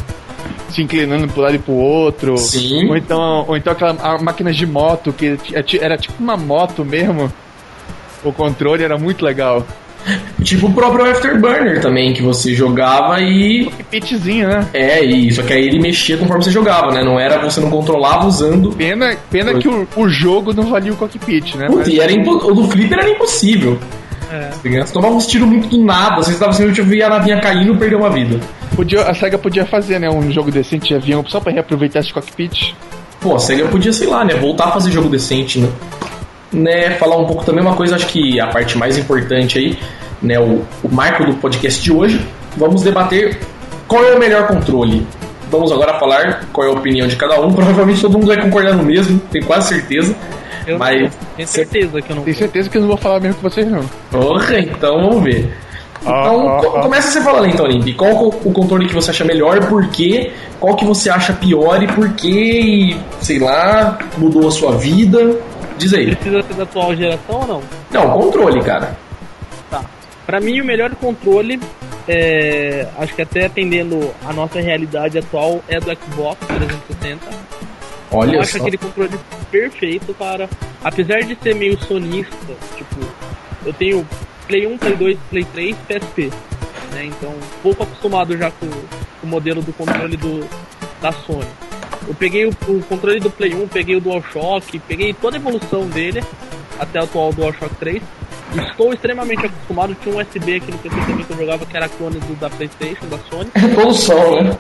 [0.70, 2.36] se inclinando pro lado e pro outro.
[2.38, 2.90] Sim.
[2.90, 7.32] Ou então, ou então aquela máquina de moto que é era tipo uma moto mesmo.
[8.24, 9.66] O controle era muito legal.
[10.44, 13.66] Tipo o próprio Afterburner também, que você jogava e.
[13.66, 14.68] Cockpitzinho, né?
[14.74, 17.04] É, e só que aí ele mexia conforme você jogava, né?
[17.04, 18.72] Não era você não controlava usando.
[18.74, 21.68] Pena, pena que o, o jogo não valia o cockpit, né?
[21.68, 22.00] Putz, Mas...
[22.00, 22.32] era impo...
[22.32, 23.80] O do Flipper era impossível.
[24.32, 24.50] É.
[24.82, 27.78] Você tomava uns tiros muito do nada, você estava sempre via a navinha caindo e
[27.78, 28.40] perdeu uma vida.
[28.76, 30.10] Podia, a SEGA podia fazer, né?
[30.10, 32.74] Um jogo decente de avião só pra reaproveitar esse cockpit.
[33.22, 34.34] Pô, a SEGA podia, sei lá, né?
[34.34, 35.70] Voltar a fazer jogo decente, né?
[36.54, 36.92] Né?
[36.92, 39.78] Falar um pouco também uma coisa, acho que a parte mais importante aí,
[40.22, 40.40] né?
[40.40, 42.26] O, o marco do podcast de hoje.
[42.56, 43.40] Vamos debater
[43.88, 45.06] qual é o melhor controle.
[45.50, 47.52] Vamos agora falar qual é a opinião de cada um.
[47.54, 50.16] Provavelmente todo mundo vai concordar no mesmo, tenho quase certeza.
[50.66, 51.12] Eu mas...
[51.36, 52.24] tenho certeza que eu não.
[52.24, 53.84] Tenho certeza que eu não vou falar mesmo com vocês, não.
[54.12, 55.54] Porra, então vamos ver.
[56.02, 57.96] Então, ah, ah, começa você falando então, Limp.
[57.96, 60.32] Qual o controle que você acha melhor, por quê?
[60.60, 62.30] Qual que você acha pior e por quê?
[62.30, 65.38] E, sei lá, mudou a sua vida?
[65.84, 66.16] Diz aí.
[66.16, 67.64] Precisa ser da atual geração ou não?
[67.92, 68.98] Não, controle, cara.
[69.70, 69.84] Tá.
[70.26, 71.60] Pra mim, o melhor controle,
[72.08, 77.20] é, acho que até atendendo a nossa realidade atual, é do Xbox 360.
[78.12, 78.60] Olha eu acho só.
[78.60, 79.20] aquele controle
[79.52, 80.50] perfeito, cara.
[80.82, 83.02] Apesar de ser meio sonista, tipo,
[83.66, 84.08] eu tenho
[84.48, 86.32] Play 1, Play 2, Play 3, PSP.
[86.94, 87.06] Né?
[87.08, 90.48] Então, pouco acostumado já com, com o modelo do controle do,
[91.02, 91.46] da Sony.
[92.08, 95.86] Eu peguei o, o controle do Play 1, peguei o DualShock, peguei toda a evolução
[95.88, 96.24] dele,
[96.80, 98.02] até o atual DualShock 3.
[98.56, 101.90] Estou extremamente acostumado, tinha um USB aqui no PC também que eu jogava que era
[101.90, 103.50] clone do, da Playstation, da Sony.
[103.72, 104.58] Evolução, né?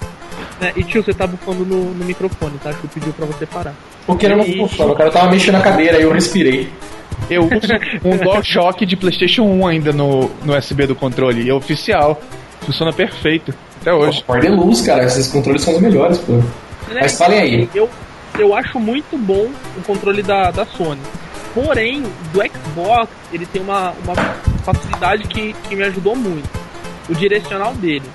[0.60, 0.74] né?
[0.76, 2.72] E tio, você tá bufando no, no microfone, tá?
[2.72, 3.76] Acho que eu pedi pra você parar.
[4.08, 6.70] Porque eu não E- o cara tava mexendo na cadeira e eu respirei.
[7.30, 7.52] Eu uso
[8.04, 11.44] um DualShock de PlayStation 1 ainda no, no USB do controle.
[11.44, 12.20] E é oficial.
[12.62, 13.54] Funciona perfeito.
[13.82, 14.24] Até hoje.
[14.24, 15.04] Perder luz, cara.
[15.04, 16.42] Esses controles são os melhores, pô.
[16.90, 17.02] Né?
[17.02, 17.70] Mas falem aí.
[17.74, 17.90] Eu,
[18.38, 21.02] eu acho muito bom o controle da, da Sony.
[21.54, 24.16] Porém, do Xbox, ele tem uma, uma
[24.64, 26.50] facilidade que, que me ajudou muito.
[27.10, 28.06] O direcional dele.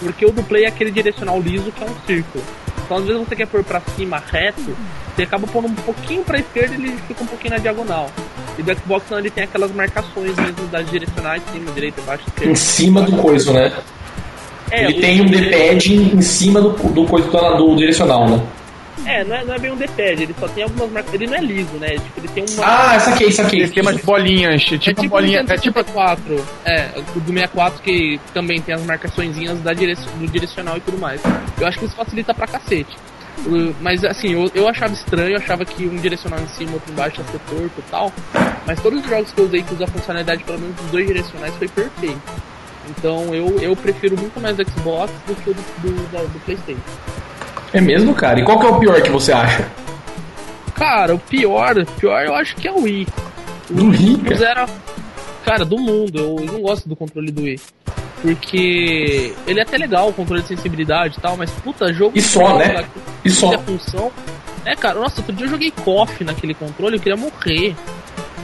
[0.00, 2.44] Porque o do Play é aquele direcional liso que é um círculo.
[2.84, 4.76] Então, às vezes você quer pôr pra cima reto,
[5.14, 8.08] você acaba pondo um pouquinho pra esquerda e ele fica um pouquinho na diagonal.
[8.56, 12.52] E do Xbox não, ele tem aquelas marcações mesmo das direcionais, cima, direita, baixo, esquerda.
[12.52, 13.72] Em cima do coiso, né?
[14.70, 18.40] É, Ele o- tem um D-pad em cima do, do coisa do, do direcional, né?
[19.04, 21.14] É, não é, não é bem um D-pad, ele só tem algumas marcas.
[21.14, 21.90] Ele não é liso, né?
[21.90, 22.66] Tipo, ele tem uma.
[22.66, 23.60] Ah, saquei, saquei.
[23.60, 25.44] Ele tem umas bolinhas, tipo, É tipo bolinha.
[25.44, 30.00] o É tipo 64, é, o do 64 que também tem as marcaçõezinhas da direc
[30.18, 31.20] do direcional e tudo mais.
[31.60, 32.96] Eu acho que isso facilita pra cacete.
[33.80, 37.20] Mas assim, eu, eu achava estranho, eu achava que um direcional em cima, outro embaixo
[37.20, 38.12] ia ser torto e tal.
[38.66, 41.06] Mas todos os jogos que eu usei que usa a funcionalidade pelo menos dos dois
[41.06, 42.18] direcionais foi perfeito.
[42.88, 46.80] Então eu, eu prefiro muito mais do Xbox do que o do, do, do Playstation.
[47.72, 48.40] É mesmo, cara?
[48.40, 49.68] E qual que é o pior que você acha?
[50.74, 53.06] Cara, o pior, o pior eu acho que é o Wii.
[53.70, 54.36] Do Rio, O cara.
[54.36, 54.66] zero,
[55.44, 56.18] cara, do mundo.
[56.18, 57.60] Eu, eu não gosto do controle do Wii.
[58.22, 62.12] Porque ele é até legal, o controle de sensibilidade e tal, mas puta, jogo.
[62.16, 62.84] E só, né?
[63.24, 63.54] E só.
[63.54, 64.12] A função.
[64.64, 67.74] É, cara, nossa, outro dia eu joguei KOF naquele controle, eu queria morrer.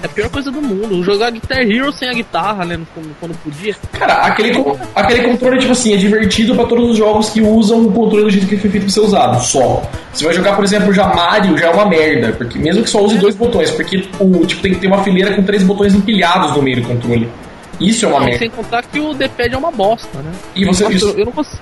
[0.02, 1.02] É a pior coisa do mundo.
[1.04, 2.80] Jogar Guitar Hero sem a guitarra, né?
[2.92, 3.76] Quando, quando podia.
[3.92, 4.52] Cara, aquele,
[4.94, 8.30] aquele controle, tipo assim, é divertido pra todos os jogos que usam o controle do
[8.30, 9.82] jeito que foi feito pra ser usado, só.
[10.12, 13.00] Você vai jogar, por exemplo, já Mario, já é uma merda, porque mesmo que só
[13.00, 16.56] use dois botões, porque o, tipo, tem que ter uma fileira com três botões empilhados
[16.56, 17.28] no meio do controle.
[17.80, 18.38] Isso é uma Não, merda.
[18.40, 20.32] sem contar que o D-pad é uma bosta, né?
[20.54, 21.58] E você Nossa, isso, eu, eu não consigo.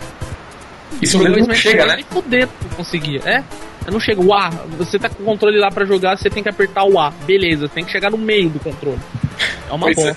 [1.01, 1.97] E seu dedo não chega, né?
[1.97, 3.21] Nem fuder tu conseguia.
[3.25, 3.43] É?
[3.87, 4.25] Eu não chego.
[4.27, 6.99] O A, você tá com o controle lá pra jogar, você tem que apertar o
[6.99, 7.11] A.
[7.27, 8.99] Beleza, tem que chegar no meio do controle.
[9.69, 9.95] É uma é.
[9.95, 10.17] bosta.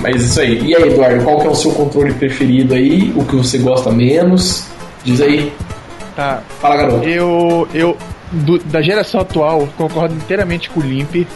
[0.00, 0.60] Mas isso aí.
[0.62, 3.12] E aí, Eduardo, qual que é o seu controle preferido aí?
[3.16, 4.66] O que você gosta menos?
[5.04, 5.52] Diz aí.
[6.14, 6.42] Tá.
[6.60, 7.08] Fala, garoto.
[7.08, 7.68] Eu.
[7.74, 7.96] eu
[8.32, 11.26] do- da geração atual, concordo inteiramente com o Limp.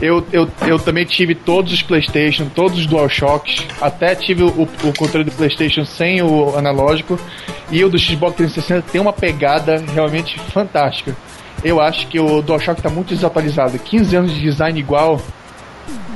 [0.00, 3.64] Eu, eu, eu também tive todos os PlayStation, todos os DualShocks.
[3.80, 7.18] Até tive o, o controle do PlayStation sem o analógico.
[7.70, 11.16] E o do Xbox 360 tem uma pegada realmente fantástica.
[11.62, 13.78] Eu acho que o DualShock está muito desatualizado.
[13.78, 15.18] 15 anos de design igual,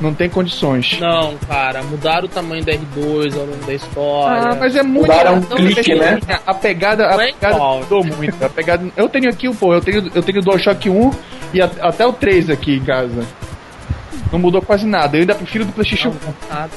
[0.01, 0.99] não tem condições.
[1.01, 4.43] Não, cara, mudaram o tamanho da R2 ao longo da história.
[4.51, 5.07] Ah, mas é muito.
[5.11, 6.17] Mudaram um clique, né?
[6.17, 6.41] pequenininha.
[6.47, 8.45] A pegada, a é pegada mudou muito.
[8.45, 11.11] A pegada, eu tenho aqui, pô, eu tenho, eu tenho o DualShock 1
[11.55, 13.25] e a- até o 3 aqui em casa.
[14.33, 15.17] Não mudou quase nada.
[15.17, 16.13] Eu ainda prefiro do PlayStation 1.
[16.51, 16.69] Ah,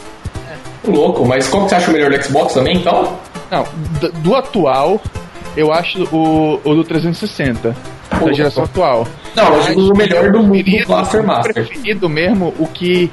[0.87, 3.17] Louco, mas qual que você acha o melhor do Xbox também, então?
[3.51, 3.65] Não,
[3.99, 4.99] do, do atual,
[5.55, 7.75] eu acho o, o do 360.
[8.19, 9.07] Pô, da geração atual.
[9.35, 11.53] Não, eu digo o melhor do mundo do preferido- Blaster Master.
[11.53, 13.11] preferido mesmo, o que,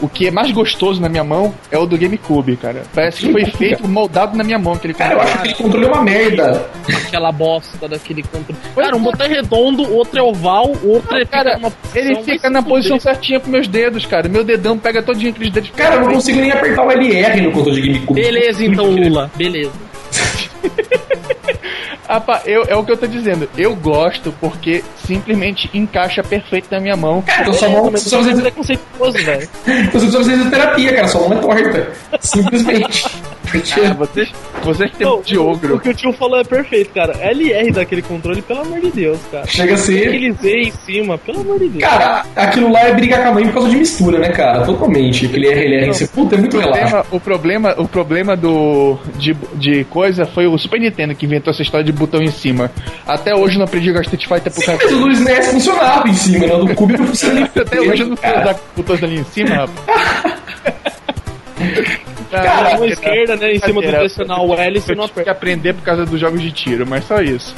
[0.00, 2.82] o que é mais gostoso na minha mão é o do GameCube, cara.
[2.94, 4.72] Parece que foi feito, moldado na minha mão.
[4.74, 6.66] Aquele Cara, eu acho que aquele controle é uma merda.
[7.06, 8.58] aquela bosta daquele controle.
[8.74, 12.22] Cara, um botão é redondo, outro é oval, outro é Cara, fica numa posição, ele
[12.22, 14.28] fica na posição certinha pros meus dedos, cara.
[14.28, 15.70] Meu dedão pega todinho aqueles dedos.
[15.70, 18.20] Cara, eu não consigo nem apertar o LR no controle de GameCube.
[18.20, 19.30] Beleza, então, Lula.
[19.36, 19.72] Beleza.
[22.18, 23.46] Pá, eu, é o que eu tô dizendo.
[23.56, 27.20] Eu gosto porque simplesmente encaixa perfeito na minha mão.
[27.22, 29.48] Cara, então sua mão Mas só você é precisa, preconceituoso, velho.
[29.64, 31.08] você precisa fazer terapia, cara.
[31.08, 31.88] Sua mão é torta.
[32.20, 33.06] Simplesmente.
[33.50, 34.28] Porque Ah, vocês,
[34.62, 35.80] vocês têm Não, de o, o ogro.
[35.80, 37.14] que o tio falou é perfeito, cara.
[37.20, 39.44] LR daquele controle, pelo amor de Deus, cara.
[39.46, 40.06] chega a ser.
[40.06, 41.82] Aquele Z em cima, pelo amor de Deus.
[41.82, 44.64] Cara, aquilo lá é brigar com a mãe por causa de mistura, né, cara?
[44.64, 45.26] Totalmente.
[45.26, 46.80] Aquele RLR, você, puta, é muito O relaxo.
[46.80, 51.50] problema, o problema, o problema do, de, de coisa foi o Super Nintendo que inventou
[51.50, 52.70] essa história de botão em cima.
[53.06, 55.46] Até hoje eu não aprendi a jogar Street Fighter por causa Mas o do SNES
[55.48, 56.54] funcionava em cima, né?
[56.54, 59.54] O do Cube não funciona Até hoje eu não sei usar botões ali em cima,
[59.54, 60.40] rapaz.
[62.30, 65.20] Cara, mão esquerda, né, em cima do pressionar o L, você Eu não tive que
[65.20, 65.30] aperta.
[65.32, 67.54] aprender por causa dos jogos de tiro, mas só isso.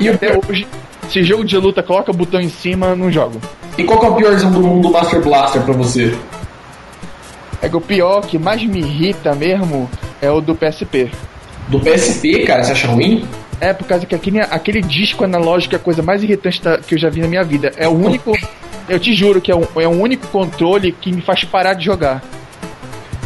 [0.00, 0.66] E o Até hoje,
[1.08, 3.40] se jogo de luta coloca o botão em cima, não jogo.
[3.78, 6.12] E qual que é o piorzão do mundo Master Blaster pra você?
[7.62, 9.88] É que o pior, que mais me irrita mesmo,
[10.20, 11.10] é o do PSP.
[11.68, 13.26] Do PSP, cara, você acha ruim?
[13.60, 16.94] É, por causa que aquele, aquele disco analógico é a coisa mais irritante da, que
[16.94, 17.72] eu já vi na minha vida.
[17.76, 18.32] É o único.
[18.88, 22.22] eu te juro que é, é o único controle que me faz parar de jogar.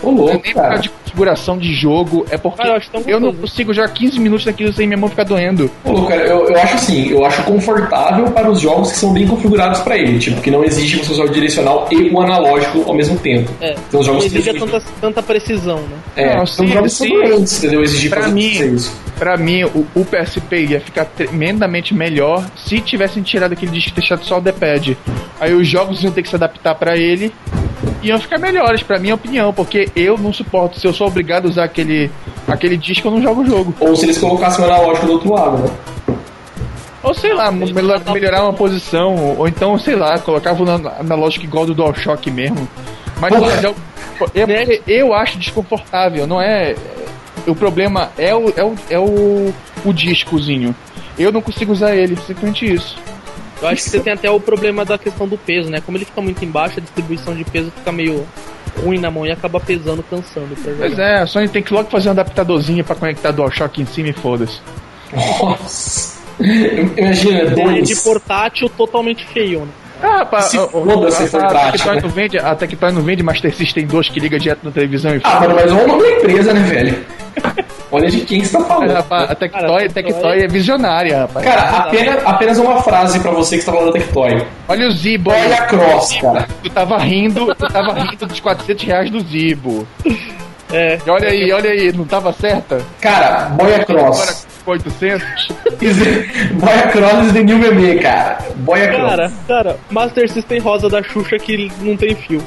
[0.02, 3.20] Ô, louco, é nem por causa de configuração de jogo, é porque ah, eu, eu
[3.20, 5.70] não consigo jogar 15 minutos daquilo sem minha mão ficar doendo.
[5.84, 9.12] Ô, louco, cara, eu, eu acho assim, eu acho confortável para os jogos que são
[9.12, 12.84] bem configurados para ele, tipo, que não exige você usar o direcional e o analógico
[12.86, 13.50] ao mesmo tempo.
[13.60, 15.96] É, então, os jogos não exige tanta, tanta precisão, né?
[16.16, 17.82] É, não, são jogos segurantes, entendeu?
[17.82, 18.96] Exigir pra mim, isso.
[19.18, 23.94] Pra mim, o, o PSP ia ficar tremendamente melhor se tivessem tirado aquele disco e
[23.94, 24.96] deixado só o D-pad.
[25.38, 27.32] Aí os jogos iam ter que se adaptar para ele
[28.02, 30.78] iam ficar melhores, pra minha opinião, porque eu não suporto.
[30.78, 32.10] Se eu sou obrigado a usar aquele,
[32.46, 33.74] aquele disco, eu não jogo o jogo.
[33.80, 35.70] Ou se eles colocassem o analógico do outro lado, né?
[37.02, 41.74] Ou sei lá, melhorar uma posição, ou então, sei lá, colocava o analógico igual do
[41.74, 42.68] DualShock mesmo.
[43.18, 43.32] Mas
[43.62, 43.74] eu,
[44.34, 46.74] eu, eu acho desconfortável, não é.
[47.46, 49.52] O problema é o, é o, é o,
[49.84, 50.74] o discozinho.
[51.18, 52.98] Eu não consigo usar ele, simplesmente isso.
[53.60, 55.80] Eu acho que você tem até o problema da questão do peso, né?
[55.80, 58.26] Como ele fica muito embaixo, a distribuição de peso fica meio
[58.82, 60.86] ruim na mão e acaba pesando, cansando pra jogar.
[60.86, 64.08] Pois é, a Sony tem que logo fazer um adaptadorzinho pra conectar DualShock em cima
[64.08, 64.60] e foda-se.
[65.12, 66.20] Nossa!
[66.96, 67.86] Imagina, dois.
[67.86, 69.72] De portátil totalmente feio, né?
[70.02, 73.54] Ah, pá, Se foda a, a, a, Tectoy não vende, a Tectoy não vende Master
[73.54, 76.54] System 2 que liga direto na televisão e Ah, mas é o nome da empresa,
[76.54, 77.04] né, velho?
[77.92, 78.92] Olha de quem você tá falando.
[78.92, 81.44] Rapaz, a Tectoy, a Tectoy é visionária, rapaz.
[81.44, 84.46] Cara, apenas, apenas uma frase pra você que está falando da Tectoy.
[84.68, 85.30] Olha o Zibo.
[85.30, 86.48] Olha a Cross, cara.
[86.62, 89.86] Tu tava rindo, tu tava rindo dos 400 reais do Zibo.
[90.72, 90.98] É.
[91.08, 92.80] Olha aí, olha aí, não tava certa?
[93.00, 94.46] Cara, Boia Cross.
[94.64, 95.48] 800?
[96.52, 98.38] Boia Cross is the new meme, cara.
[98.56, 99.10] Boia Cross.
[99.10, 102.40] Cara, cara, Master System rosa da Xuxa que não tem fio.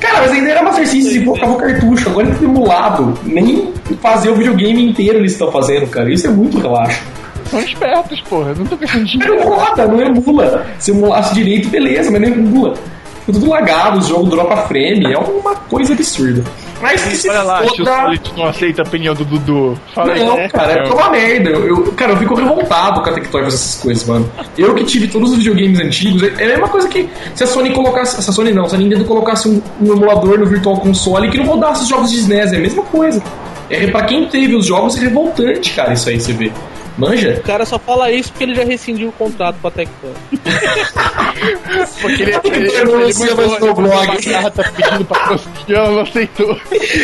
[0.00, 2.08] Cara, mas ainda era Master System e colocava o cartucho.
[2.08, 3.18] Agora é tudo emulado.
[3.24, 6.12] Nem fazer o videogame inteiro eles estão fazendo, cara.
[6.12, 7.02] Isso é muito relaxo.
[7.50, 8.54] São espertos, porra.
[8.54, 9.18] Não tô pensando de.
[9.18, 10.66] Não roda, não emula.
[10.78, 12.74] Se emulasse direito, beleza, mas não emula.
[13.20, 15.12] Fica tudo lagado, o jogo dropa frame.
[15.12, 16.44] É uma coisa absurda.
[16.80, 18.10] Mas que se Olha lá, foda...
[18.10, 19.78] o não aceita a opinião do Dudu.
[19.94, 21.50] Fala não, aí, cara, é uma merda.
[21.50, 24.30] Eu, eu, cara, eu fico revoltado com a Tectoy essas coisas, mano.
[24.58, 27.46] Eu que tive todos os videogames antigos, é, é a mesma coisa que se a
[27.46, 28.22] Sony colocasse.
[28.22, 31.38] Se a Sony não, se a Nintendo colocasse um, um emulador no Virtual Console que
[31.38, 33.22] não rodasse os jogos de SNES, é a mesma coisa.
[33.68, 36.52] É, pra quem teve os jogos é revoltante, cara, isso aí você vê.
[36.98, 37.36] Manja?
[37.38, 40.10] O cara só fala isso porque ele já rescindiu o contrato com a Tectoy.
[42.00, 44.50] porque ele, ele, ele, não anuncia mais no blog.
[44.54, 46.60] tá pedindo patrocínio, não aceitou.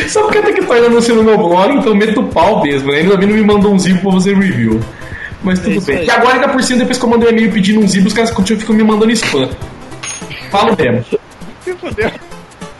[0.08, 2.90] Só porque a não anuncia no meu blog, então meto o pau mesmo.
[2.90, 3.00] Né?
[3.00, 4.80] Ainda bem não me mandou um zip pra fazer review.
[5.42, 5.96] Mas tudo é bem.
[5.98, 6.06] Aí.
[6.06, 8.12] E agora, ainda por cima, depois que eu mandei um e-mail pedindo um zip, os
[8.14, 9.50] caras continuam ficam me mandando spam.
[10.50, 11.04] Falo mesmo.
[11.62, 12.10] Se fodeu.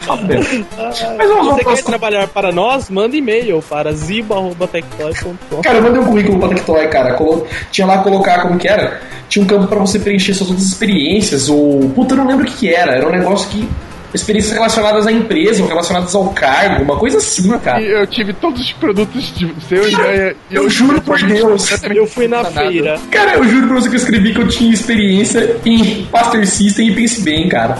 [1.16, 2.90] Mas vamos, Você quer trabalhar para nós?
[2.90, 5.62] Manda e-mail para zibo.tectoy.com.
[5.62, 7.14] Cara, eu mandei um currículo pra Tectoy, cara.
[7.14, 7.46] Colo...
[7.70, 9.00] Tinha lá colocar como que era?
[9.28, 11.88] Tinha um campo para você preencher suas outras experiências, ou.
[11.90, 12.92] Puta, eu não lembro o que, que era.
[12.92, 13.68] Era um negócio que
[14.14, 17.80] experiências relacionadas à empresa relacionadas ao cargo, uma coisa assim, cara.
[17.80, 19.32] Eu tive todos os produtos
[19.68, 21.70] seus e eu, eu juro por Deus.
[21.94, 22.98] Eu fui na feira.
[23.10, 26.88] Cara, eu juro pra você que eu escrevi que eu tinha experiência em Master System
[26.88, 27.78] e Pense Bem, cara.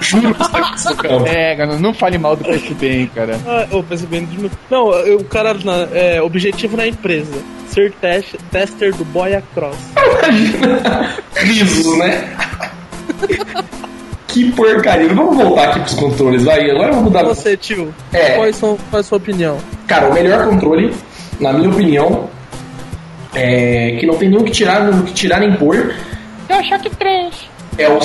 [0.00, 3.38] Juro que você tá É, não, não fale mal do Pense Bem, cara.
[3.46, 4.28] Ah, o Pense Bem.
[4.70, 5.56] Não, o cara,
[5.92, 7.42] é, objetivo na empresa.
[7.68, 9.76] Ser test, tester do Boya Cross.
[9.96, 11.16] Imagina.
[11.36, 12.36] Risos, né?
[14.28, 15.08] Que porcaria.
[15.08, 16.70] Vamos voltar aqui pros controles, vai.
[16.70, 17.24] Agora vamos mudar.
[17.24, 17.92] Você, tio.
[18.12, 18.36] É.
[18.36, 19.58] Quais são, qual é a sua opinião?
[19.86, 20.94] Cara, o melhor controle,
[21.40, 22.28] na minha opinião,
[23.34, 25.94] é que não tem nem o que tirar, o que tirar nem pôr.
[26.48, 27.58] É o Shock 3.
[27.78, 28.00] É o,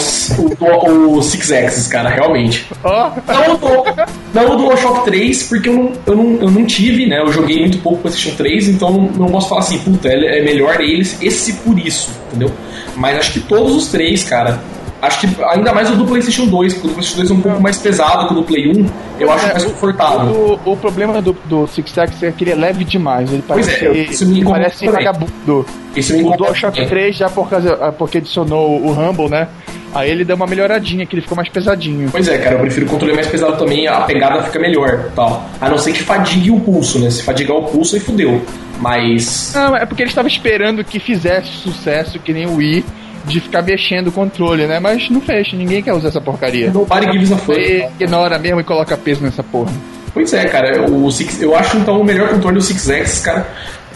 [0.60, 2.68] o, o Six Axis, cara, realmente.
[2.84, 3.10] Oh.
[3.32, 3.96] Não, o,
[4.32, 7.20] não o DualShock 3, porque eu não, eu, não, eu não tive, né?
[7.20, 10.80] Eu joguei muito pouco PlayStation 3, então não, não posso falar assim, puta, é melhor
[10.80, 12.52] eles, esse por isso, entendeu?
[12.96, 14.62] Mas acho que todos os três, cara,
[15.04, 17.42] Acho que ainda mais o do PlayStation 2, porque o do PlayStation 2 é um
[17.42, 18.86] pouco mais pesado que o do Play 1,
[19.20, 20.60] eu acho é, mais confortável.
[20.66, 23.30] O, o, problema do, do Six Axis é que ele é leve demais.
[23.30, 25.66] Ele parece, é, isso me parece vagabundo.
[25.94, 29.50] Isso me o DualShock 3, já por causa, ah, porque adicionou o Rumble, né?
[29.94, 32.10] Aí ele deu uma melhoradinha, que ele ficou mais pesadinho.
[32.10, 35.44] Pois é, cara, eu prefiro o controle mais pesado também, a pegada fica melhor, tal.
[35.60, 37.10] A não ser que fadigue o pulso, né?
[37.10, 38.42] Se fadigar o pulso, aí fudeu.
[38.80, 39.52] Mas.
[39.54, 42.86] Não, é porque ele estava esperando que fizesse sucesso, que nem o Wii
[43.24, 44.80] de ficar mexendo o controle, né?
[44.80, 46.72] Mas não fecha, ninguém quer usar essa porcaria.
[46.72, 47.60] Nobody gives a fuck.
[48.00, 49.72] Ignora mesmo e coloca peso nessa porra.
[50.14, 53.48] Pois é, cara, o Six, eu acho então o melhor controle do Six X, cara.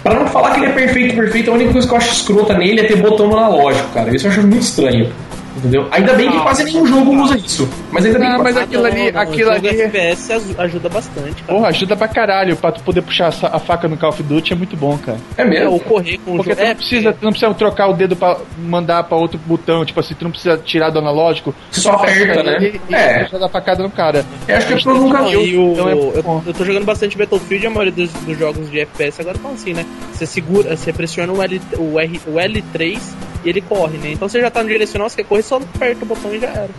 [0.02, 2.58] Pra não falar que ele é perfeito, perfeito, a única coisa que eu acho escrota
[2.58, 4.16] nele é ter botão analógico, cara.
[4.16, 5.12] Isso eu acho muito estranho.
[5.58, 5.88] Entendeu?
[5.92, 7.68] Ainda bem que quase nenhum jogo usa isso.
[7.92, 9.68] Mas ainda bem que mas Ah, aquilo não, ali, não, aquilo ali.
[9.68, 11.54] FPS aj- ajuda bastante, cara.
[11.58, 12.56] Porra, ajuda pra caralho.
[12.56, 15.18] Pra tu poder puxar a faca no Call of Duty é muito bom, cara.
[15.38, 15.72] é É, mesmo.
[15.72, 16.62] ou correr com o Porque jogo.
[16.62, 19.84] tu É, não precisa, tu não precisa trocar o dedo pra mandar pra outro botão,
[19.86, 21.54] tipo assim, tu não precisa tirar do analógico.
[21.72, 22.58] Você só aperta, né?
[22.62, 23.20] E, e É.
[23.20, 24.26] deixa dar facada no cara.
[24.48, 25.56] Eu acho que é porque eu nunca Não, vi.
[25.56, 28.80] então é eu, eu tô jogando bastante Battlefield e a maioria dos, dos jogos de
[28.82, 29.86] FPS agora estão assim, né?
[30.14, 33.00] Você segura, você pressiona o, L, o, R, o L3
[33.48, 34.12] e ele corre, né?
[34.12, 36.48] Então você já tá no direcional, você quer correr, só aperta o botão e já
[36.50, 36.70] era.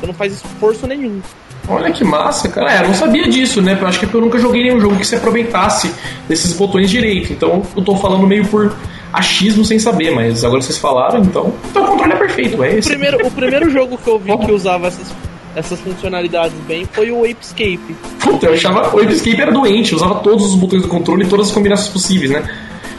[0.00, 1.20] Você não faz esforço nenhum.
[1.68, 2.72] Olha que massa, cara.
[2.72, 3.76] É, eu não sabia disso, né?
[3.78, 5.92] Eu acho que eu nunca joguei nenhum jogo que se aproveitasse
[6.28, 7.32] desses botões direito.
[7.32, 8.74] Então eu tô falando meio por
[9.12, 11.52] achismo sem saber, mas agora vocês falaram, então.
[11.70, 12.88] Então o controle é perfeito, é O esse.
[12.88, 15.12] primeiro, o primeiro jogo que eu vi que usava essas,
[15.54, 17.96] essas funcionalidades bem foi o Apescape.
[18.20, 18.94] Puta, eu achava.
[18.96, 22.30] O Escape era doente, usava todos os botões do controle e todas as combinações possíveis,
[22.30, 22.48] né?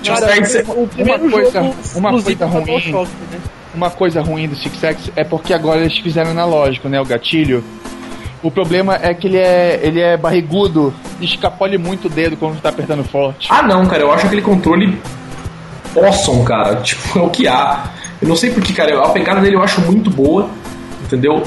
[0.06, 0.28] Cara,
[0.76, 2.92] o uma coisa- jogo uma coisa ruim.
[3.32, 3.40] Né?
[3.76, 7.00] Uma coisa ruim do Six X é porque agora eles fizeram analógico, né?
[7.00, 7.64] O gatilho.
[8.42, 12.70] O problema é que ele é, ele é barrigudo, escapole muito o dedo quando tá
[12.70, 13.48] apertando forte.
[13.52, 15.00] Ah não, cara, eu acho aquele controle
[15.96, 16.76] awesome, cara.
[16.78, 17.86] Tipo, é o que há.
[18.22, 20.50] Eu não sei porque, cara, a pegada dele eu acho muito boa,
[21.04, 21.44] entendeu?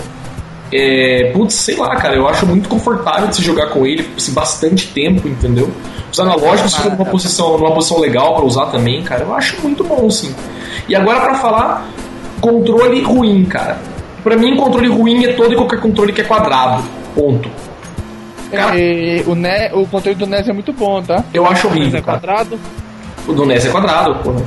[0.72, 4.32] É, putz, sei lá, cara, eu acho muito confortável de se jogar com ele assim,
[4.32, 5.70] bastante tempo, entendeu?
[6.12, 9.22] Os analógicos ficam numa posição, numa posição legal pra usar também, cara.
[9.24, 10.34] Eu acho muito bom, sim.
[10.88, 11.88] E agora pra falar
[12.40, 13.78] controle ruim, cara.
[14.22, 16.82] Pra mim, controle ruim é todo e qualquer controle que é quadrado.
[17.14, 17.50] Ponto.
[18.50, 21.24] Cara, E o, ne o controle do NES é muito bom, tá?
[21.32, 22.18] eu acho horrível, é cara.
[22.18, 22.58] quadrado.
[23.26, 24.42] O do NES é quadrado, porra.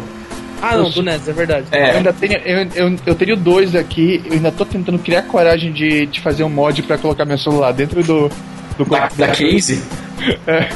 [0.63, 1.65] Ah, não, do NES, é verdade.
[1.71, 5.23] Eu É, ainda tenho, eu, eu, eu teria dois aqui, eu ainda tô tentando criar
[5.23, 8.29] coragem de, de fazer um mod pra colocar meu celular dentro do.
[8.77, 9.83] do da, da case.
[10.47, 10.69] É.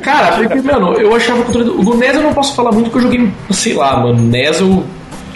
[0.00, 2.88] Cara, porque, mano, eu achava o controle do, do NES eu não posso falar muito
[2.90, 4.82] porque eu joguei, sei lá, mano, NES eu.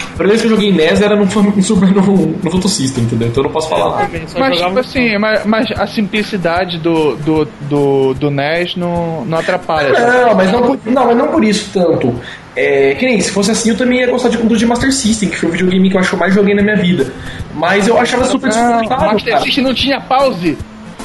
[0.00, 3.04] A primeira vez que eu joguei NES era no, no, Super- no, no Photo System,
[3.04, 3.28] entendeu?
[3.28, 8.14] Então eu não posso falar Mas, tipo assim, mas, mas a simplicidade do, do, do,
[8.14, 9.90] do NES não, não atrapalha.
[9.90, 12.14] Não, mas não, por, não, mas não por isso tanto.
[12.60, 15.28] É, que nem, se fosse assim, eu também ia gostar de controle de Master System,
[15.28, 17.06] que foi o videogame que eu acho que eu mais joguei na minha vida.
[17.54, 19.44] Mas eu achava super Não, desconfortável, Master cara.
[19.44, 20.58] System não tinha pause.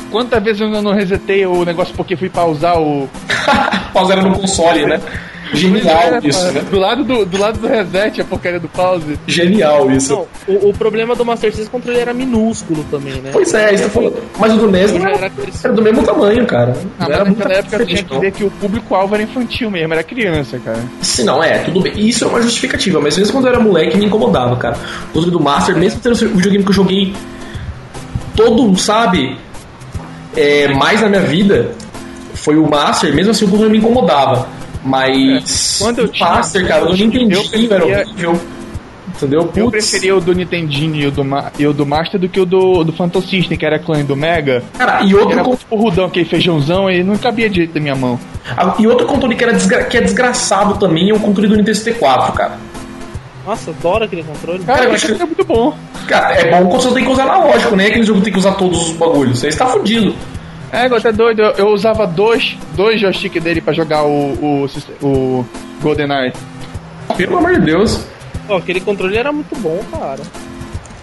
[0.10, 3.08] Quantas vezes eu não resetei o negócio porque fui pausar o.
[3.94, 5.00] Pausa era no console, né?
[5.54, 6.62] Genial isso, né?
[6.70, 9.20] Do lado do, do lado do reset, a porcaria do pause.
[9.28, 10.13] Genial isso.
[10.48, 13.30] Não, o, o problema do Master System é controle era minúsculo também, né?
[13.32, 14.16] Pois é, isso falando.
[14.38, 15.32] Mas o do NES era,
[15.63, 16.76] era do mesmo tamanho, cara.
[17.00, 19.94] Ah, era muito naquela época eu tinha que ver que o público-alvo era infantil mesmo,
[19.94, 20.84] era criança, cara.
[21.02, 21.94] Se não, é, tudo bem.
[21.98, 24.78] Isso é uma justificativa, mas mesmo quando eu era moleque me incomodava, cara.
[25.13, 27.13] O do Master, mesmo tendo o videogame que eu joguei
[28.36, 29.38] todo, sabe,
[30.36, 31.72] é, mais na minha vida,
[32.34, 34.48] foi o Master, mesmo assim o controle me incomodava.
[34.84, 38.39] Mas É, Quando eu o tinha- Master, cara, eu não entendi, eu preferia- era horrível.
[39.15, 39.39] Entendeu?
[39.41, 39.69] Eu Putz.
[39.72, 42.46] preferia o do Nintendinho e o do, Ma- e o do Master do que o
[42.46, 44.63] do, do Phantom System, que era clone do Mega.
[44.78, 48.19] Cara, e outro, era tipo rudão, aquele feijãozão, e não cabia direito da minha mão.
[48.58, 49.54] ah, e outro controle que, era
[49.86, 52.58] que é desgraçado também é o controle do Nintendo 64, cara.
[53.46, 54.63] Nossa, adoro aquele controle.
[54.63, 55.78] Cara, eu eu acho que é muito bom.
[56.08, 57.88] Cara, é bom quando você tem que usar analógico, né?
[57.88, 59.43] Aquele jogo que tem que usar todos os bagulhos.
[59.43, 60.15] Aí você tá fudido.
[60.74, 61.42] É, agora tá doido.
[61.42, 64.68] Eu, eu usava dois, dois joystick dele pra jogar o, o,
[65.06, 65.46] o
[65.82, 66.34] GoldenEye.
[67.16, 68.04] Pelo amor de Deus.
[68.50, 70.22] Ó, aquele controle era muito bom, cara.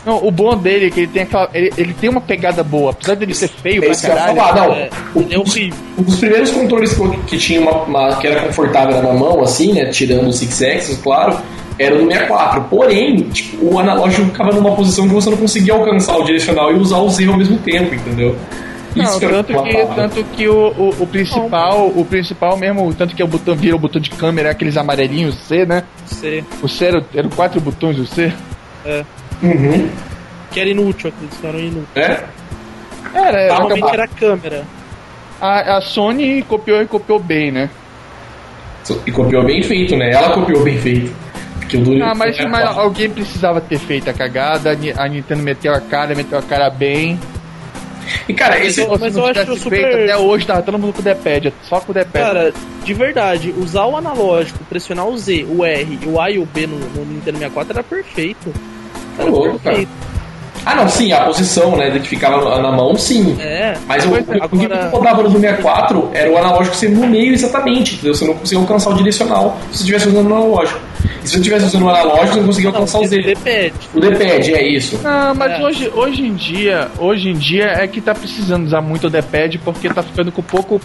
[0.04, 1.48] Não, o bom dele é que ele tem aquela.
[1.54, 4.14] Ele, ele tem uma pegada boa, apesar dele ser feio É pra isso que eu
[4.14, 4.36] ia caralho.
[4.38, 4.74] falar, não.
[4.74, 5.78] É, O- é horrível.
[5.98, 9.72] Um dos primeiros controles que, que tinha uma, uma- que era confortável na mão, assim,
[9.74, 9.84] né?
[9.86, 11.38] Tirando o Six Axis, claro,
[11.78, 12.62] era o do 64.
[12.62, 16.76] Porém, tipo, o analógico ficava numa posição que você não conseguia alcançar o direcional e
[16.76, 18.34] usar o Z ao mesmo tempo, entendeu?
[18.96, 23.26] Não, tanto que, tanto que o, o, o principal, o principal mesmo, tanto que o
[23.28, 25.84] botão vira o botão de câmera, aqueles amarelinhos C, né?
[26.06, 28.32] Você, O C era, eram quatro botões, o C.
[29.42, 29.88] Uhum.
[30.50, 32.06] que era inútil, aqueles que eram inúteis.
[32.08, 32.24] É?
[33.14, 34.64] Era, era Normalmente acaba- era a câmera.
[35.40, 37.70] a, a Sony copiou e copiou bem, né?
[39.06, 40.10] E copiou bem feito, né?
[40.12, 41.14] Ela copiou bem feito.
[41.58, 45.42] Porque o do Ah, mas, é mas alguém precisava ter feito a cagada, a Nintendo
[45.42, 47.18] meteu a cara, meteu a cara bem.
[48.28, 48.80] E cara, esse.
[48.82, 51.04] Ou se Mas eu acho tivesse super- feito, até hoje tava todo mundo com o
[51.04, 52.24] D-pad, só com o D-pad.
[52.24, 52.52] Cara,
[52.84, 56.66] de verdade, usar o analógico, pressionar o Z, o R, o A e o B
[56.66, 58.52] no, no Nintendo 64 era perfeito.
[59.16, 59.86] Tá Era louco, cara.
[60.64, 61.90] Ah, não, sim, a posição, né?
[61.90, 63.36] De que ficava na mão, sim.
[63.40, 67.06] É, Mas o, é, o que agora- rodava no 64 era o analógico ser no
[67.06, 68.14] meio exatamente, entendeu?
[68.14, 70.80] Você não conseguia alcançar o direcional se você estivesse usando o analógico.
[71.22, 73.22] E se você estivesse usando o analógico, você não conseguia não, alcançar o Z.
[73.22, 73.72] D-pad.
[73.94, 75.00] O D-pad, é isso.
[75.02, 75.62] Não, mas É.
[75.64, 79.58] hoje, hoje em dia, hoje em dia é que tá precisando usar muito o D-pad
[79.58, 80.80] porque tá ficando com pouco,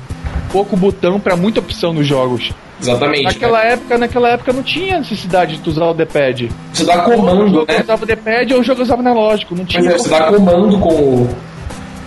[0.51, 2.51] pouco botão pra muita opção nos jogos.
[2.81, 3.23] Exatamente.
[3.23, 3.73] Naquela né?
[3.73, 6.49] época, naquela época não tinha necessidade de tu usar o D-pad.
[6.75, 7.81] Você dá comando, ou né?
[7.81, 9.83] usava o D-pad ou o jogo usava analógico, não tinha.
[9.83, 11.29] Mas é, você dá comando com o,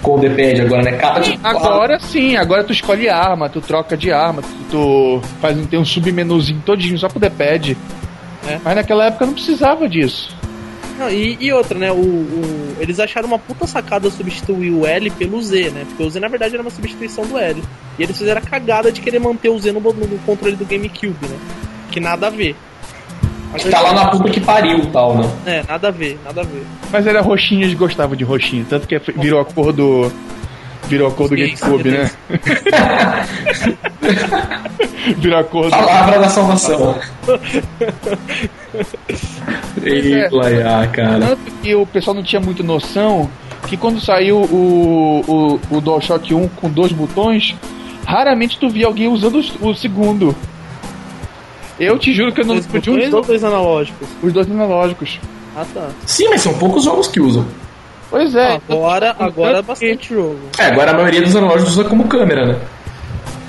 [0.03, 0.93] com o D-pad agora, né?
[0.93, 5.67] Cada Sim, agora sim, agora tu escolhe arma, tu troca de arma, tu, tu faz
[5.67, 7.77] tem um submenuzinho todinho só pro D-pad.
[8.47, 8.59] É.
[8.63, 10.37] Mas naquela época não precisava disso.
[10.99, 11.93] Não, e, e, outra, né?
[11.93, 15.85] O, o, eles acharam uma puta sacada substituir o L pelo Z, né?
[15.89, 17.63] Porque o Z na verdade era uma substituição do L.
[17.99, 21.27] E eles fizeram a cagada de querer manter o Z no, no controle do GameCube,
[21.27, 21.39] né?
[21.91, 22.57] Que nada a ver.
[23.57, 25.31] Que tá lá na puta que pariu tal, né?
[25.47, 26.65] É, nada a ver, nada a ver.
[26.91, 28.65] Mas era roxinho, eles gostavam de roxinho.
[28.69, 30.13] Tanto que virou a cor do.
[30.87, 32.11] Virou a cor do GameCube, né?
[35.19, 35.71] virou a cor do.
[35.71, 36.99] Palavra da salvação.
[39.83, 41.27] Eita, é, cara.
[41.27, 43.31] Tanto que o pessoal não tinha muita noção
[43.67, 47.55] que quando saiu o, o, o DualShock 1 com dois botões,
[48.05, 50.35] raramente tu via alguém usando o segundo.
[51.79, 53.19] Eu te juro que eu não podia usar.
[53.19, 54.09] Os dois analógicos?
[54.23, 55.21] Os dois analógicos.
[55.57, 55.89] Ah, tá.
[56.07, 57.47] Sim, mas são poucos jogos que usam.
[58.11, 58.61] Pois é.
[58.69, 60.39] Agora, agora é bastante jogo.
[60.59, 62.59] É, agora a maioria dos analógicos usa como câmera, né?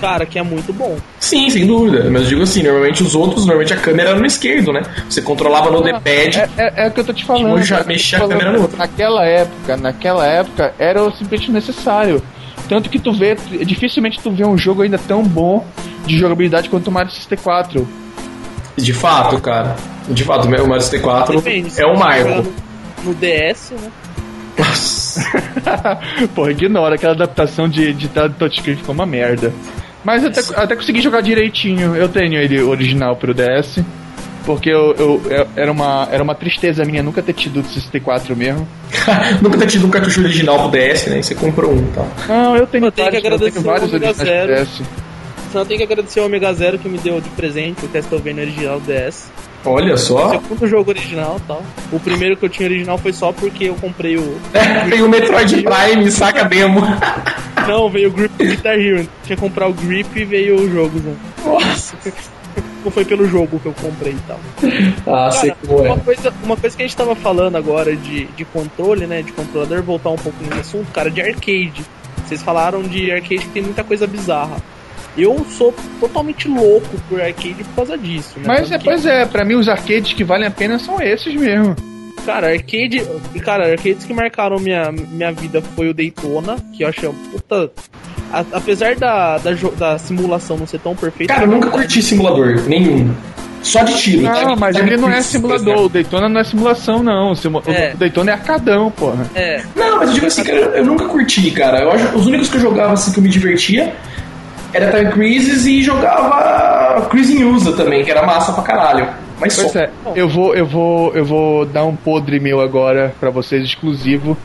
[0.01, 0.97] Cara, que é muito bom.
[1.19, 2.09] Sim, sem dúvida.
[2.09, 4.82] Mas eu digo assim, normalmente os outros, normalmente a câmera era no esquerdo, né?
[5.09, 6.39] Você controlava no D-pad.
[6.39, 7.61] É, é, é, o que eu tô te falando.
[7.63, 8.77] Já mexia a câmera no outro.
[8.77, 12.21] Naquela época, naquela época, era simplesmente necessário.
[12.69, 15.65] Tanto que tu vê, dificilmente tu vê um jogo ainda tão bom
[16.05, 17.88] de jogabilidade quanto o Mario 64.
[18.80, 19.75] De fato, cara.
[20.07, 22.30] De fato, o Mario 64 Depende, é um marco.
[22.30, 22.53] No,
[23.05, 23.91] no DS, né?
[26.36, 29.53] Pô, ignora aquela adaptação de, de touchscreen ficou uma merda.
[30.03, 31.95] Mas até, até consegui jogar direitinho.
[31.95, 33.80] Eu tenho ele original pro DS.
[34.45, 38.36] Porque eu, eu, eu, era, uma, era uma tristeza minha nunca ter tido o 64
[38.36, 38.67] mesmo.
[39.41, 41.21] nunca ter tido um cartucho original pro DS, né?
[41.21, 42.05] você comprou um, tá?
[42.27, 44.82] Não, eu tenho, eu tenho vários, que agradecer eu tenho vários originais DS.
[45.52, 48.80] Só tenho que agradecer ao Omega Zero que me deu de presente o Castlevania original
[48.80, 49.32] DS.
[49.66, 50.28] Olha só.
[50.28, 51.64] O segundo jogo original tal.
[51.91, 54.39] O primeiro que eu tinha original foi só porque eu comprei o.
[54.54, 56.82] É, veio o Metroid Prime, saca demo.
[57.68, 59.08] Não, veio o Grip Guitar Hero.
[59.24, 61.16] Tinha que comprar o Grip e veio o jogo, né?
[61.45, 61.95] Nossa.
[62.84, 64.39] Não foi pelo jogo que eu comprei e tal.
[65.02, 65.89] Ah, Cara, sei como é.
[65.89, 69.22] Uma coisa, uma coisa que a gente tava falando agora de, de controle, né?
[69.22, 71.86] De controlador, voltar um pouco nesse assunto, cara, de arcade.
[72.26, 74.58] Vocês falaram de arcade que tem muita coisa bizarra.
[75.18, 78.45] Eu sou totalmente louco por arcade por causa disso, né?
[78.45, 81.76] Mas, é, pois é, pra mim os arcades que valem a pena são esses mesmo.
[82.26, 83.01] Cara, arcade.
[83.43, 87.72] Cara, arcades que marcaram minha, minha vida foi o Daytona, que eu achei puta.
[88.32, 91.34] A, apesar da, da, da, simulação não ser tão perfeita.
[91.34, 93.14] Cara, eu nunca curti simulador, nenhum.
[93.64, 94.22] Só de tiro.
[94.22, 94.55] Não, tá?
[94.55, 95.86] mas ele não é simulador.
[95.86, 97.34] O Daytona não é simulação, não.
[97.34, 97.93] O é.
[97.93, 99.30] Daytona é arcadão, porra.
[99.36, 99.64] É.
[99.76, 101.82] Não, mas eu digo assim, cara, eu nunca curti, cara.
[101.82, 103.93] Eu acho, os únicos que eu jogava assim que eu me divertia
[104.74, 109.07] era Time Crisis e jogava Cruising Usa também, que era massa pra caralho.
[109.39, 109.80] Mas pois só.
[109.80, 114.38] É, eu vou, eu vou, eu vou dar um podre meu agora para vocês exclusivo.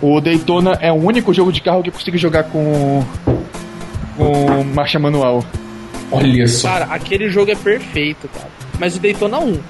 [0.00, 3.04] O Daytona é o único jogo de carro que eu consigo jogar com
[4.16, 5.44] com marcha manual.
[6.10, 6.68] Olha só.
[6.68, 8.48] Cara, aquele jogo é perfeito, cara.
[8.78, 9.60] Mas o Daytona 1.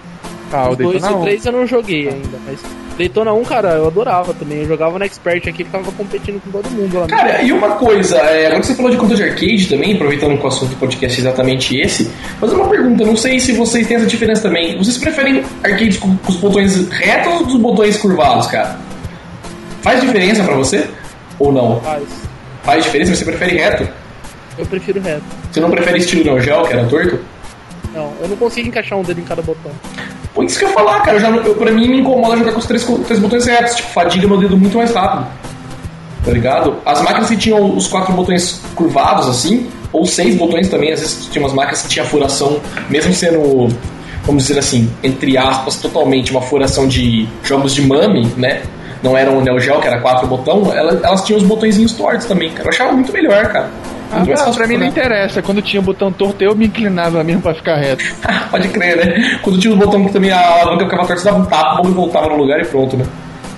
[0.53, 1.18] Ah, o Daytona dois 1.
[1.18, 2.61] e 3 eu não joguei ainda, mas
[3.03, 4.59] Daytona 1, cara, eu adorava também.
[4.59, 7.09] Eu jogava no Expert aqui e ficava competindo com todo mundo lá.
[7.09, 10.38] Cara, e uma coisa, é, agora que você falou de conta de arcade também, aproveitando
[10.38, 12.05] que o assunto do podcast é exatamente esse,
[12.38, 14.78] fazer uma pergunta, não sei se vocês têm essa diferença também.
[14.78, 18.78] Vocês preferem arcades com, com os botões retos ou os botões curvados, cara?
[19.82, 20.88] Faz diferença para você?
[21.40, 21.80] Ou não?
[21.80, 22.05] Faz.
[22.62, 23.16] Faz diferença?
[23.16, 23.88] Você prefere reto?
[24.57, 25.24] Eu prefiro reto.
[25.50, 27.18] Você não prefere estilo Neo Geo, que era torto?
[27.92, 29.72] Não, eu não consigo encaixar um dedo em cada botão.
[30.35, 31.16] Pô, isso que eu ia falar, cara.
[31.16, 33.76] Eu já, eu, pra mim me incomoda jogar com os três, três botões retos.
[33.76, 35.26] Tipo, fadiga meu dedo muito mais rápido.
[36.24, 36.76] Tá ligado?
[36.87, 41.26] As máquinas que tinham os quatro botões curvados, assim, ou seis botões também, às vezes
[41.26, 43.68] tinha umas máquinas que tinha furação, mesmo sendo,
[44.24, 48.62] vamos dizer assim, entre aspas, totalmente uma furação de jogos de mami, né?
[49.03, 52.26] Não era um Neo Geo, que era quatro botão, elas, elas tinham os botõezinhos tortos
[52.26, 52.68] também, cara.
[52.68, 53.68] Eu achava muito melhor, cara.
[54.13, 55.41] Ah, não, pra mim não interessa.
[55.41, 58.05] Quando tinha o botão torto, eu me inclinava mesmo pra ficar reto.
[58.51, 59.39] Pode crer, né?
[59.43, 61.91] Quando tinha o botão que também a alavanca ficava torta, você dava um tapa, e
[61.91, 63.07] voltava no lugar e pronto, né?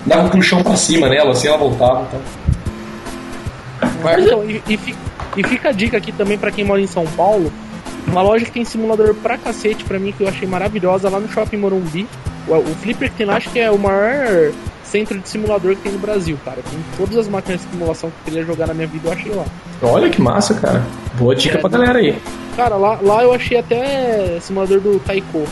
[0.06, 2.06] Dava um puxão pra cima nela, assim ela voltava.
[2.08, 2.20] Então.
[4.02, 4.78] Mas, então, e, e,
[5.36, 7.52] e, fica a dica aqui também pra quem mora em São Paulo.
[8.06, 11.28] Uma loja que tem simulador pra cacete pra mim, que eu achei maravilhosa, lá no
[11.28, 12.06] Shopping Morumbi.
[12.46, 14.52] O, o Flipper que tem lá, acho que é o maior
[14.94, 16.58] centro de simulador que tem no Brasil, cara.
[16.70, 19.32] Tem todas as máquinas de simulação que eu queria jogar na minha vida, eu achei
[19.32, 19.44] lá.
[19.82, 20.84] Olha que massa, cara.
[21.14, 22.16] Boa dica é, pra galera aí.
[22.56, 25.44] Cara, lá, lá eu achei até simulador do Taiko.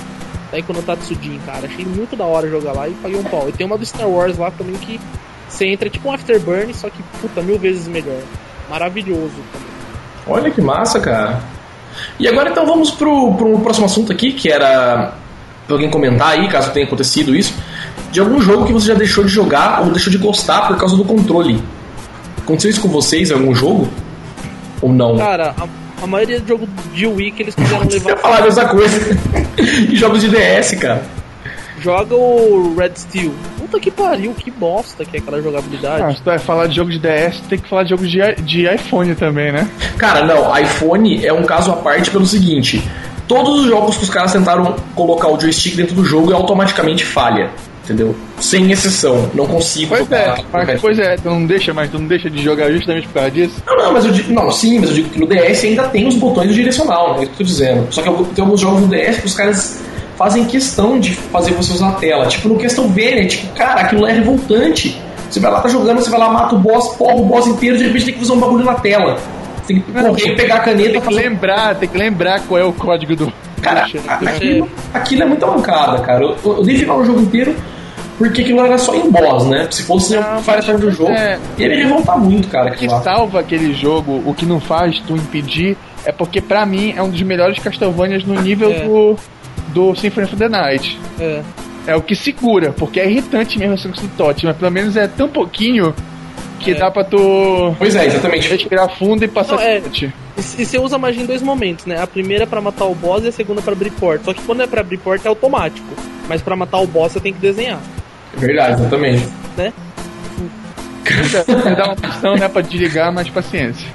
[0.52, 1.66] Taiko no Tatsujin, cara.
[1.66, 3.48] Achei muito da hora jogar lá e paguei um pau.
[3.48, 5.00] E tem uma do Star Wars lá também que
[5.48, 8.20] você entra tipo um Afterburn, só que, puta, mil vezes melhor.
[8.70, 9.68] Maravilhoso também.
[10.24, 11.40] Olha que massa, cara.
[12.16, 15.14] E agora então vamos pro, pro próximo assunto aqui, que era
[15.66, 17.54] pra alguém comentar aí, caso tenha acontecido isso,
[18.12, 20.94] de algum jogo que você já deixou de jogar ou deixou de gostar por causa
[20.96, 21.60] do controle.
[22.38, 23.88] Aconteceu isso com vocês em algum jogo?
[24.82, 25.16] Ou não?
[25.16, 28.10] Cara, a, a maioria do jogo de Wii que eles quiseram levar.
[28.10, 29.18] Eu ia falar a mesma coisa.
[29.88, 31.02] e jogos de DS, cara.
[31.80, 33.32] Joga o Red Steel.
[33.58, 36.02] Puta que pariu, que bosta que é aquela jogabilidade.
[36.02, 38.20] Ah, se tu vai falar de jogo de DS, tem que falar de jogo de,
[38.42, 39.68] de iPhone também, né?
[39.96, 42.88] Cara, não, iPhone é um caso à parte pelo seguinte:
[43.26, 47.04] todos os jogos que os caras tentaram colocar o joystick dentro do jogo e automaticamente
[47.04, 47.50] falha.
[47.84, 48.14] Entendeu?
[48.38, 49.28] Sem exceção.
[49.34, 49.88] Não consigo.
[49.96, 53.08] Pois é, mas, pois é, tu não deixa, mas tu não deixa de jogar justamente
[53.08, 53.62] por causa disso?
[53.66, 56.06] Não, não, mas eu digo, não, sim, mas eu digo que no DS ainda tem
[56.06, 57.20] os botões do direcional, né?
[57.20, 57.86] É isso que eu tô dizendo.
[57.92, 59.82] Só que tem alguns jogos no DS que os caras
[60.16, 62.26] fazem questão de fazer você usar a tela.
[62.26, 64.96] Tipo, no questão velha, tipo, cara, aquilo é revoltante.
[65.28, 67.76] Você vai lá, tá jogando, você vai lá, mata o boss, porra o boss inteiro,
[67.78, 69.18] de repente tem que fazer um bagulho na tela.
[69.66, 70.90] Tem que correr, pegar a caneta.
[70.90, 71.28] Tem que fazer...
[71.28, 73.32] lembrar, tem que lembrar qual é o código do.
[73.60, 76.22] Cara, aquilo, aquilo é muita mancada, cara.
[76.22, 77.54] Eu, eu, eu dei final o jogo inteiro
[78.18, 79.66] porque aquilo era só em boss, né?
[79.70, 81.38] Se fosse não, o Fire do jogo, é...
[81.58, 82.72] ia me revoltar muito, cara.
[82.72, 86.94] O que salva aquele jogo, o que não faz tu impedir, é porque pra mim
[86.96, 88.84] é um dos melhores Castlevanias no nível é.
[88.84, 89.16] do,
[89.68, 90.98] do Symphony of the Night.
[91.18, 91.42] É.
[91.86, 95.08] É o que segura, porque é irritante mesmo essa do Totti, mas pelo menos é
[95.08, 95.92] tão pouquinho
[96.60, 96.74] que é.
[96.74, 97.74] dá pra tu.
[97.76, 98.48] Pois é, exatamente.
[98.48, 99.56] Respirar fundo e passar.
[99.56, 99.82] Não, é,
[100.36, 102.00] e você usa magia em dois momentos, né?
[102.00, 104.24] A primeira é pra matar o boss e a segunda é pra abrir porta.
[104.24, 105.88] Só que quando é pra abrir porta é automático.
[106.28, 107.80] Mas pra matar o boss você tem que desenhar.
[108.36, 109.28] É verdade, exatamente.
[109.56, 109.72] Né?
[111.76, 113.86] Dá uma opção, né, pra desligar, mas paciência.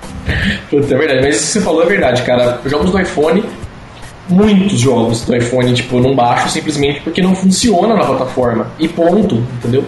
[0.70, 2.60] Puta, é verdade, mas isso que você falou é verdade, cara.
[2.66, 3.44] Jogos do iPhone,
[4.30, 8.68] muitos jogos do iPhone, tipo, não baixo simplesmente porque não funciona na plataforma.
[8.78, 9.86] E ponto, entendeu?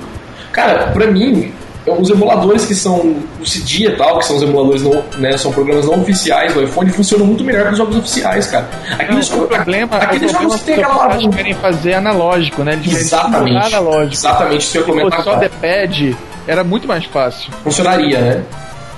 [0.52, 1.54] Cara, pra mim,
[1.98, 5.52] os emuladores que são o Cydia e tal, que são os emuladores não, né, são
[5.52, 8.68] programas não oficiais do iPhone, funcionam muito melhor que os jogos oficiais, cara.
[8.92, 12.64] Aqueles, não, o problema, aqueles o problema jogos que tem aquela Eles querem fazer analógico,
[12.64, 12.74] né?
[12.74, 13.74] Eles exatamente.
[13.74, 14.14] Analógico.
[14.14, 15.24] Exatamente, isso que eu comentar.
[15.24, 16.18] só the pad,
[16.48, 17.52] era muito mais fácil.
[17.64, 18.44] Funcionaria, né?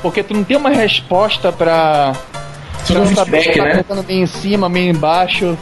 [0.02, 2.14] Porque tu não tem uma resposta pra.
[2.84, 4.04] Você não feedback, tá né?
[4.08, 5.58] meio em cima, meio embaixo.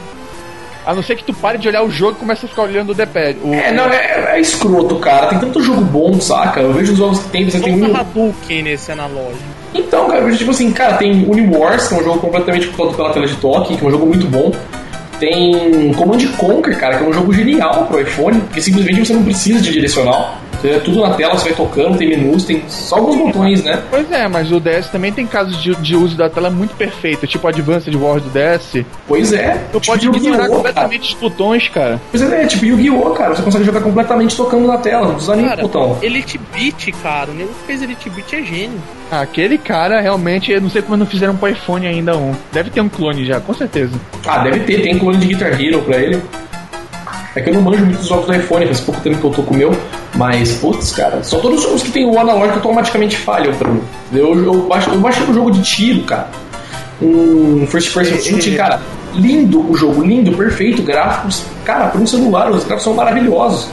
[0.84, 2.90] A não ser que tu pare de olhar o jogo e comece a ficar olhando
[2.90, 3.38] o D-pad.
[3.52, 5.26] É, não, é, é, escroto, cara.
[5.26, 6.60] Tem tanto jogo bom, saca?
[6.60, 7.96] Eu vejo os jogos que tem, você tem um.
[7.96, 9.42] Hadouken nesse analógico.
[9.74, 12.96] Então, cara, eu vejo tipo assim, cara, tem Uniwars, que é um jogo completamente controlado
[12.96, 14.52] pela tela de toque, que é um jogo muito bom.
[15.18, 19.22] Tem Command Conquer, cara, que é um jogo genial pro iPhone, porque simplesmente você não
[19.22, 20.38] precisa de direcional.
[20.62, 23.82] É tudo na tela, você vai tocando, tem menus, tem só alguns botões, né?
[23.90, 27.26] Pois é, mas o DS também tem casos de, de uso da tela muito perfeito,
[27.26, 28.84] tipo Advanced Wars do DS.
[29.06, 29.60] Pois é.
[29.72, 31.14] Tu tipo pode ignorar completamente cara.
[31.14, 32.00] os botões, cara.
[32.10, 33.34] Pois é, é tipo Yu-Gi-Oh, cara.
[33.34, 35.98] Você consegue jogar completamente tocando na tela, não precisa nem botão.
[36.02, 37.30] Elite Beat, cara.
[37.30, 38.80] O nego que fez Elite Beat é gênio.
[39.10, 42.34] Ah, aquele cara realmente, eu não sei como não fizeram pro iPhone ainda um.
[42.52, 43.98] Deve ter um clone já, com certeza.
[44.26, 46.22] Ah, deve ter, tem clone de Guitar Hero pra ele.
[47.34, 49.30] É que eu não manjo muito dos jogos do iPhone, faz pouco tempo que eu
[49.30, 49.76] tô com o meu,
[50.20, 53.80] mas, putz, cara, só todos os jogos que tem o analógico automaticamente falham pra mim.
[54.12, 56.28] Eu, eu, baixo, eu baixei um jogo de tiro, cara.
[57.00, 58.82] Um first person shooting, cara,
[59.14, 63.70] lindo o jogo, lindo, perfeito, gráficos, cara, por um celular, os gráficos são maravilhosos.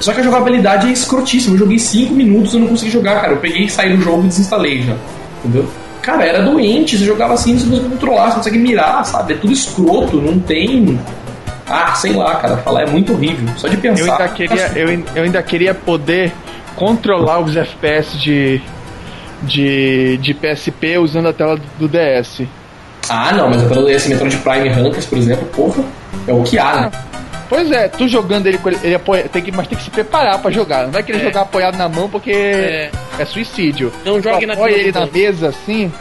[0.00, 1.54] Só que a jogabilidade é escrotíssima.
[1.54, 3.34] Eu joguei 5 minutos e não consegui jogar, cara.
[3.34, 4.96] Eu peguei, saí do jogo e desinstalei já.
[5.44, 5.64] Entendeu?
[6.02, 6.98] Cara, era doente.
[6.98, 9.34] Você jogava assim, você não consegue controlar, você não consegue mirar, sabe?
[9.34, 10.98] É tudo escroto, não tem
[11.68, 13.48] ah, sei lá, cara, falar é muito horrível.
[13.56, 14.04] Só de pensar.
[14.04, 16.32] Eu ainda queria, eu, eu ainda queria poder
[16.76, 18.60] controlar os FPS de,
[19.42, 22.42] de, de PSP usando a tela do DS.
[23.08, 25.84] Ah, não, mas a tela do DS Metroid Prime Hunters, por exemplo, porra,
[26.26, 26.90] é o que há, né?
[27.48, 30.50] Pois é, tu jogando ele, ele apoia, tem que, mas tem que se preparar pra
[30.50, 30.84] jogar.
[30.84, 31.24] Não vai querer é.
[31.24, 33.92] jogar apoiado na mão porque é, é suicídio.
[34.04, 35.92] Não jogue na Apoia ele na mesa assim,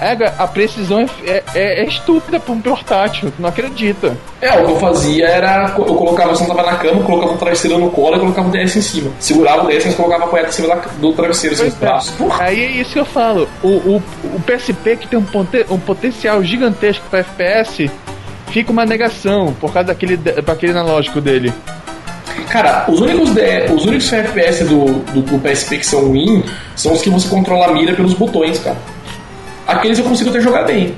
[0.00, 4.16] é, a precisão é, é, é, é estúpida pra um portátil, não acredita.
[4.40, 5.74] É, o que eu fazia era.
[5.76, 8.76] Eu colocava, você tava na cama, colocava o travesseiro no colo e colocava o DS
[8.76, 9.10] em cima.
[9.18, 12.14] Segurava o DS, mas colocava apoiado em cima do travesseiro, assim, braços.
[12.38, 13.48] Aí é isso que eu falo.
[13.62, 17.90] O, o, o PSP que tem um, ponte, um potencial gigantesco pra FPS,
[18.50, 21.52] fica uma negação por causa daquele, daquele analógico dele.
[22.48, 26.44] Cara, os únicos, de, os únicos FPS do, do, do PSP que são ruins
[26.74, 28.76] são os que você controla a mira pelos botões, cara.
[29.68, 30.94] Aqueles eu consigo até jogar bem.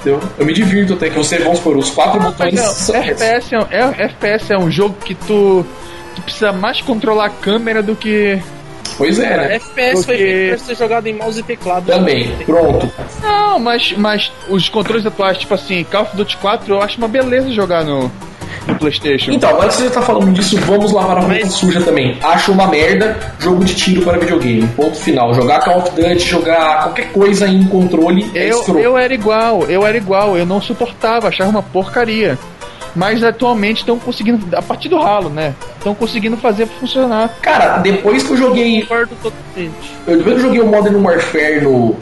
[0.00, 0.20] Entendeu?
[0.36, 2.54] Eu me divirto até que você, vamos por os quatro ah, botões.
[2.54, 5.64] Não, FPS, é, é, FPS é um jogo que tu,
[6.16, 8.42] tu precisa mais controlar a câmera do que.
[8.98, 9.54] Pois é, né?
[9.54, 10.04] FPS Porque...
[10.04, 11.86] foi feito pra ser jogado em mouse e teclado.
[11.86, 12.92] Também, pronto.
[13.22, 17.08] Não, mas, mas os controles atuais, tipo assim, Call of Duty 4, eu acho uma
[17.08, 18.10] beleza jogar no,
[18.66, 19.32] no PlayStation.
[19.32, 22.18] Então, agora que você tá falando disso, vamos lavar a roupa suja também.
[22.22, 24.66] Acho uma merda jogo de tiro para videogame.
[24.68, 25.34] Ponto final.
[25.34, 29.86] Jogar Call of Duty, jogar qualquer coisa em controle é eu, eu era igual, eu
[29.86, 32.38] era igual, eu não suportava, achava uma porcaria.
[32.94, 35.54] mas atualmente estão conseguindo, a partir do ralo, né?
[35.78, 37.30] Estão conseguindo fazer funcionar.
[37.40, 38.86] Cara, depois que eu joguei.
[40.06, 41.96] Eu, depois que eu joguei o Modern Warfare no,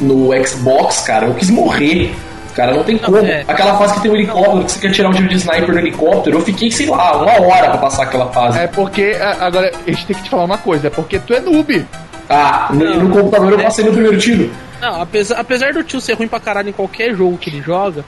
[0.00, 2.14] no Xbox, cara, eu quis morrer.
[2.54, 3.18] Cara, não tem como.
[3.18, 3.44] É.
[3.46, 5.78] Aquela fase que tem um helicóptero, que você quer tirar um tiro de sniper do
[5.78, 8.58] helicóptero, eu fiquei, sei lá, uma hora pra passar aquela fase.
[8.58, 11.40] É porque, agora, a gente tem que te falar uma coisa, é porque tu é
[11.40, 11.84] noob.
[12.28, 14.50] Ah, no, no computador eu passei no primeiro tiro.
[14.80, 18.04] Não, apesar, apesar do tio ser ruim pra caralho em qualquer jogo que ele joga,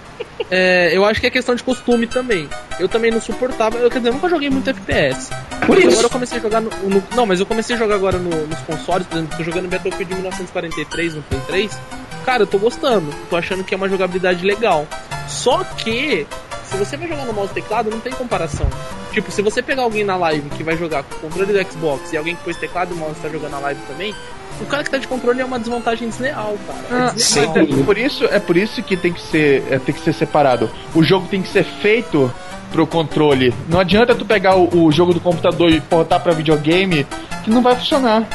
[0.50, 2.48] é, eu acho que é questão de costume também.
[2.78, 5.30] Eu também não suportava, eu, quer dizer, eu nunca joguei muito FPS.
[5.66, 5.88] Por isso.
[5.88, 8.46] Agora eu comecei a jogar no, no, Não, mas eu comecei a jogar agora no,
[8.46, 11.78] nos consoles, por exemplo, tô jogando Battlefield 1943 no Play 3.
[12.26, 14.84] Cara, eu tô gostando, tô achando que é uma jogabilidade legal.
[15.28, 16.26] Só que,
[16.64, 18.66] se você vai jogar no mouse e teclado, não tem comparação.
[19.12, 22.12] Tipo, se você pegar alguém na live que vai jogar com o controle do Xbox
[22.12, 24.12] e alguém que pôs teclado e mouse tá jogando na live também,
[24.60, 27.10] o cara que tá de controle é uma desvantagem desleal, cara.
[27.10, 27.54] É desleal.
[27.56, 30.12] Ah, é por isso, é por isso que tem que ser, é, tem que ser
[30.12, 30.68] separado.
[30.96, 32.32] O jogo tem que ser feito
[32.72, 33.54] pro controle.
[33.68, 37.06] Não adianta tu pegar o, o jogo do computador e portar para videogame
[37.44, 38.26] que não vai funcionar.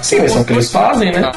[0.00, 1.30] Sim, mas é o que eles fazem, né?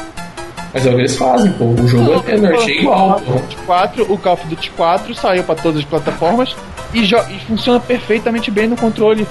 [0.72, 1.64] Mas é o que eles fazem, pô.
[1.64, 3.40] O jogo é energia igual, pô.
[3.66, 6.56] 4, o Call of Duty 4 saiu para todas as plataformas
[6.94, 9.26] e, e funciona perfeitamente bem no controle.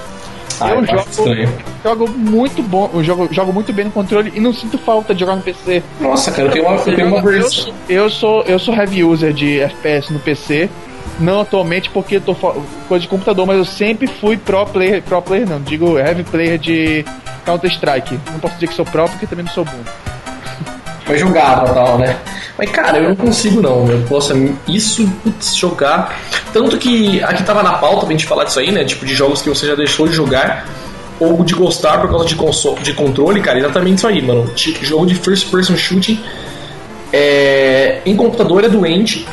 [0.59, 1.47] Ah, eu jogo,
[1.83, 5.21] jogo muito bom, eu jogo, jogo muito bem no controle e não sinto falta de
[5.21, 5.81] jogar no PC.
[5.99, 7.73] Nossa, cara, eu tenho uma, eu tenho uma versão.
[7.89, 10.69] Eu sou, eu sou heavy user de FPS no PC.
[11.19, 15.21] Não atualmente porque eu tô coisa de computador, mas eu sempre fui pro player, pro
[15.21, 17.05] player não, digo heavy player de
[17.43, 18.19] Counter Strike.
[18.31, 20.10] Não posso dizer que sou pro porque também não sou bom.
[21.07, 22.17] Mas jogava tal, né?
[22.57, 24.33] Mas cara, eu não consigo não, eu posso
[24.67, 26.19] isso putz, jogar.
[26.53, 28.83] Tanto que aqui tava na pauta pra gente falar disso aí, né?
[28.83, 30.65] Tipo, de jogos que você já deixou de jogar
[31.19, 34.51] ou de gostar por causa de, console, de controle, cara, exatamente isso aí, mano.
[34.81, 36.19] Jogo de first person shooting
[37.13, 39.27] é, em computador é doente,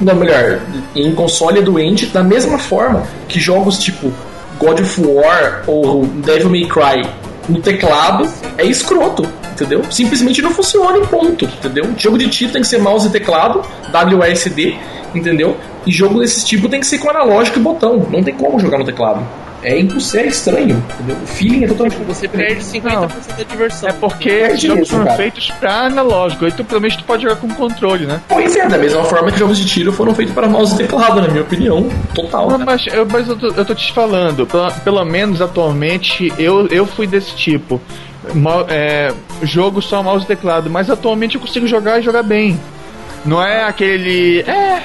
[0.00, 0.60] não, melhor,
[0.94, 4.12] em console é doente, da mesma forma que jogos tipo
[4.58, 7.08] God of War ou Devil May Cry
[7.48, 9.28] no teclado é escroto
[9.58, 9.82] entendeu?
[9.90, 11.84] Simplesmente não funciona em ponto, entendeu?
[11.96, 14.78] Jogo de tiro tem que ser mouse e teclado, WASD,
[15.14, 15.56] entendeu?
[15.86, 18.78] E jogo desse tipo tem que ser com analógico e botão, não tem como jogar
[18.78, 19.26] no teclado.
[19.60, 21.16] É impossível, é estranho, entendeu?
[21.20, 23.06] O feeling é totalmente Você perde 50% não.
[23.08, 23.88] da diversão.
[23.88, 27.36] É porque os jogos foram feitos pra analógico, aí tu, pelo menos tu pode jogar
[27.36, 28.20] com controle, né?
[28.28, 31.20] Pois é, da mesma forma que jogos de tiro foram feitos para mouse e teclado,
[31.20, 32.50] na minha opinião, total.
[32.50, 36.68] Não, mas, eu, mas eu, tô, eu tô te falando, pelo, pelo menos atualmente eu,
[36.68, 37.80] eu fui desse tipo
[38.68, 39.12] é,
[39.42, 42.58] jogo só mouse e teclado, mas atualmente eu consigo jogar e jogar bem.
[43.24, 44.40] Não é aquele.
[44.40, 44.82] É.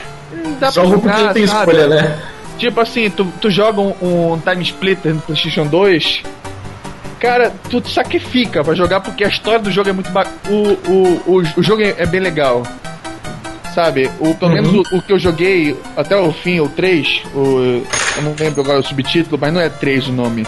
[0.60, 1.72] Dá Jogo pra jogar, tem sabe?
[1.72, 2.20] escolha, né?
[2.58, 6.24] Tipo assim, tu, tu joga um, um Time Splitter no PlayStation 2.
[7.20, 10.26] Cara, tu te sacrifica pra jogar porque a história do jogo é muito ba...
[10.50, 12.64] o, o, o, o jogo é, é, bem legal.
[13.74, 14.10] Sabe?
[14.20, 14.62] O, pelo uhum.
[14.62, 17.84] menos o, o, que eu joguei até o fim, o 3, o,
[18.18, 20.46] eu não lembro agora o subtítulo, mas não é 3 o nome.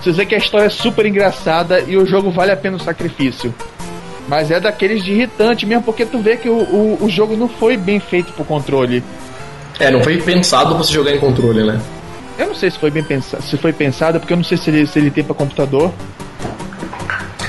[0.00, 2.80] Você vê que a história é super engraçada e o jogo vale a pena o
[2.80, 3.54] sacrifício.
[4.28, 7.48] Mas é daqueles de irritante mesmo, porque tu vê que o, o, o jogo não
[7.48, 9.02] foi bem feito pro controle.
[9.80, 11.80] É, não foi pensado pra você jogar em controle, né?
[12.38, 14.70] Eu não sei se foi bem pensado, se foi pensado, porque eu não sei se
[14.70, 15.92] ele, se ele tem pra computador.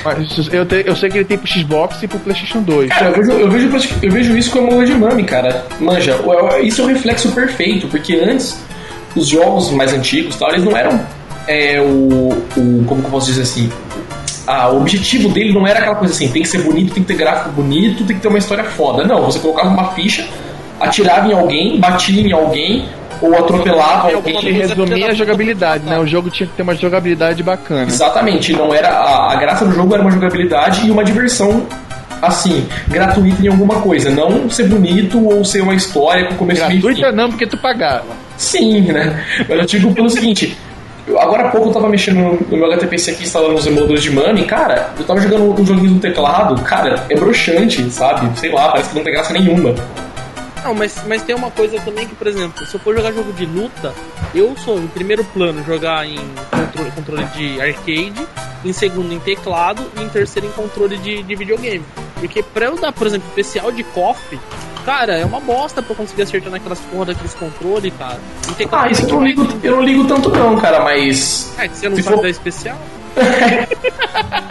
[0.03, 2.89] Mas eu, te, eu sei que ele tem pro Xbox e pro PlayStation 2.
[2.89, 5.65] Cara, eu vejo, eu vejo, eu vejo isso como de mami, cara.
[5.79, 6.15] Manja,
[6.63, 8.63] isso é o reflexo perfeito, porque antes
[9.15, 11.05] os jogos mais antigos tal, eles não eram
[11.49, 12.85] é, o, o.
[12.85, 13.71] Como que eu posso dizer assim?
[14.45, 17.07] Ah, o objetivo dele não era aquela coisa assim, tem que ser bonito, tem que
[17.07, 19.03] ter gráfico bonito, tem que ter uma história foda.
[19.03, 20.27] Não, você colocava uma ficha,
[20.79, 22.87] atirava em alguém, batia em alguém,
[23.21, 24.37] ou atropelava alguém.
[24.37, 25.99] Ele resumia a jogabilidade, né?
[25.99, 27.87] O jogo tinha que ter uma jogabilidade bacana.
[27.87, 28.89] Exatamente, não era.
[28.89, 31.67] A, a graça do jogo era uma jogabilidade e uma diversão
[32.21, 37.11] assim, gratuita em alguma coisa, não ser bonito ou ser uma história com começo Gratuita
[37.11, 38.07] não, porque tu pagava.
[38.37, 39.23] Sim, né?
[39.47, 40.57] Mas eu digo pelo seguinte,
[41.17, 44.43] Agora há pouco eu tava mexendo no meu HTPC aqui, instalando os emuladores de Mami,
[44.43, 48.37] cara, eu tava jogando um joguinho no teclado, cara, é broxante, sabe?
[48.39, 49.73] Sei lá, parece que não tem graça nenhuma.
[50.63, 53.31] Não, mas, mas tem uma coisa também que, por exemplo, se eu for jogar jogo
[53.33, 53.93] de luta,
[54.35, 56.17] eu sou em primeiro plano jogar em
[56.51, 58.27] controle, controle de arcade,
[58.63, 61.83] em segundo em teclado e em terceiro em controle de, de videogame.
[62.15, 64.39] Porque pra eu dar, por exemplo, especial de KOF,
[64.85, 68.17] Cara, é uma bosta pra conseguir acertar naquelas porra daqueles controles, cara.
[68.71, 71.53] Ah, isso eu não, ligo, eu não ligo tanto não, cara, mas.
[71.59, 72.21] É, que você não sabe for...
[72.23, 72.77] dar especial?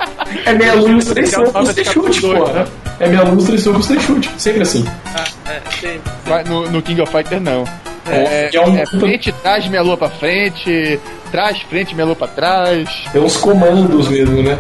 [0.49, 2.69] é minha lustre e soco custa chute, porra.
[3.01, 4.31] É minha lustre e soco custa chute.
[4.39, 4.85] Sempre assim.
[5.15, 6.49] Ah, é, sempre.
[6.49, 7.65] No, no, King of Fighter não.
[8.07, 8.77] É, é, um...
[8.77, 10.99] é frente, trás, minha lua pra frente,
[11.31, 12.89] trás, frente, minha lua pra trás.
[13.13, 14.59] Tem uns comandos mesmo, né?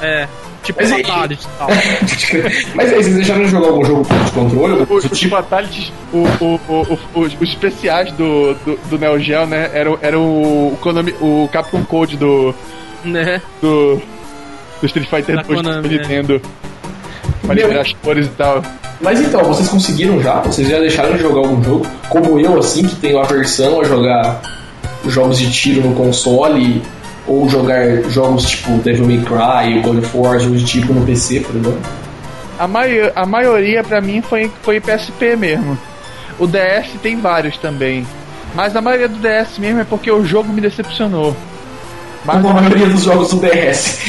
[0.00, 0.28] É.
[0.62, 1.68] Tipo mas Fatality e tal.
[2.74, 4.72] mas aí, vocês deixaram de jogar algum jogo de controle?
[4.88, 9.46] O, o tipo Fatality, o, o, o, os, os especiais do, do, do Neo Geo,
[9.46, 9.70] né?
[9.72, 12.52] Era, era o, o, o Capcom Code do.
[13.04, 13.40] Né?
[13.62, 14.02] Do.
[14.80, 16.40] Do Street Fighter 2 do Nintendo.
[17.42, 18.62] Pra liberar as cores e tal.
[19.00, 20.40] Mas então, vocês conseguiram já?
[20.40, 21.86] Vocês já deixaram de jogar algum jogo?
[22.08, 24.40] Como eu, assim, que tenho aversão a jogar
[25.06, 26.82] jogos de tiro no console
[27.26, 31.40] ou jogar jogos tipo Devil May Cry, God of War, jogos de tipo no PC,
[31.40, 31.80] por exemplo?
[32.58, 35.78] A, mai a maioria para mim foi, foi PSP mesmo.
[36.38, 38.06] O DS tem vários também.
[38.54, 41.36] Mas a maioria do DS mesmo é porque o jogo me decepcionou.
[42.26, 44.00] Mas Como a maioria dos jogos do DS.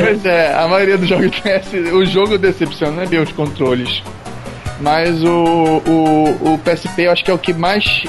[0.00, 4.02] pois é, a maioria dos jogos do DS, o jogo decepciona bem os controles.
[4.80, 8.04] Mas o, o, o PSP eu acho que é o que mais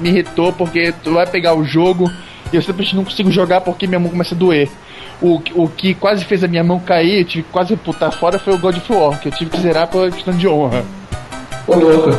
[0.00, 2.10] me irritou, porque tu vai pegar o jogo
[2.52, 4.68] e eu simplesmente não consigo jogar porque minha mão começa a doer.
[5.22, 8.38] O, o que quase fez a minha mão cair, eu tive que quase putar fora,
[8.38, 10.84] foi o God of War, que eu tive que zerar por questão de honra.
[11.66, 12.18] Ô louco.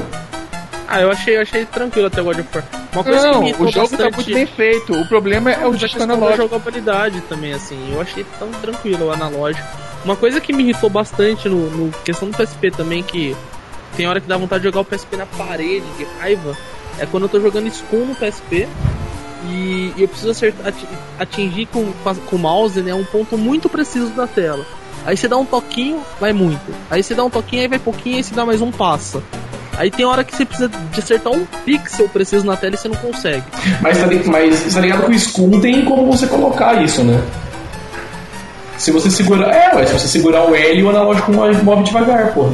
[0.92, 2.64] Ah, eu achei, eu achei tranquilo até o God of War.
[2.92, 4.10] Uma coisa não, que me o jogo bastante...
[4.10, 4.94] tá muito bem feito.
[4.94, 6.42] O problema é o disco analógico.
[6.42, 7.94] Jogabilidade também, assim.
[7.94, 9.68] Eu achei tão tranquilo o analógico.
[10.04, 13.36] Uma coisa que me irritou bastante no, no questão do PSP também, que
[13.96, 16.58] tem hora que dá vontade de jogar o PSP na parede de raiva,
[16.98, 18.68] é quando eu tô jogando Skull no PSP
[19.46, 20.74] e eu preciso acertar,
[21.20, 21.94] atingir com,
[22.26, 24.66] com o mouse né, um ponto muito preciso da tela.
[25.06, 26.74] Aí você dá um toquinho, vai muito.
[26.90, 29.22] Aí você dá um toquinho, aí vai pouquinho, aí você dá mais um passa.
[29.80, 32.90] Aí tem hora que você precisa de acertar um pixel preciso na tela e você
[32.90, 33.46] não consegue.
[33.82, 37.18] Mas tá, mas, tá ligado que o Skull tem como você colocar isso, né?
[38.78, 39.56] Se você segurar.
[39.56, 42.54] É, ué, se você segurar o L, o analógico move devagar, porra.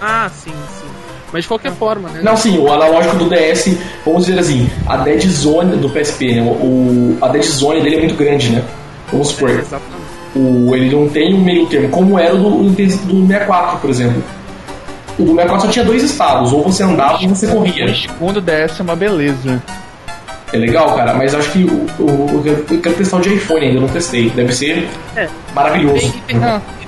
[0.00, 0.86] Ah, sim, sim.
[1.32, 2.20] Mas de qualquer forma, né?
[2.24, 6.42] Não, sim, o analógico do DS, vamos dizer assim, a dead zone do PSP, né?
[6.42, 8.64] O, a dead zone dele é muito grande, né?
[9.12, 9.50] Vamos supor.
[9.50, 10.02] É, exatamente.
[10.34, 14.20] O, ele não tem um meio termo, como era o do, do 64, por exemplo.
[15.18, 17.86] O do 64 só tinha dois estados, ou você andava ou você corria.
[17.86, 19.62] O segundo DS é uma beleza.
[20.52, 23.80] É legal, cara, mas acho que o, o, eu quero testar o de iPhone ainda,
[23.80, 24.30] não testei.
[24.30, 25.28] Deve ser é.
[25.52, 26.14] maravilhoso.
[26.26, 26.38] Tem,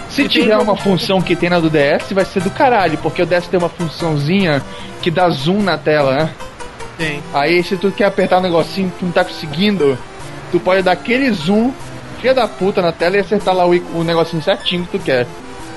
[0.08, 3.26] se tiver uma função que tem na do DS, vai ser do caralho, porque o
[3.26, 4.62] DS tem uma funçãozinha
[5.02, 6.30] que dá zoom na tela, né?
[6.96, 7.22] Tem.
[7.34, 9.98] Aí se tu quer apertar um negocinho que tu não tá conseguindo,
[10.50, 11.72] tu pode dar aquele zoom,
[12.20, 15.26] filha da puta, na tela e acertar lá o, o negocinho certinho que tu quer.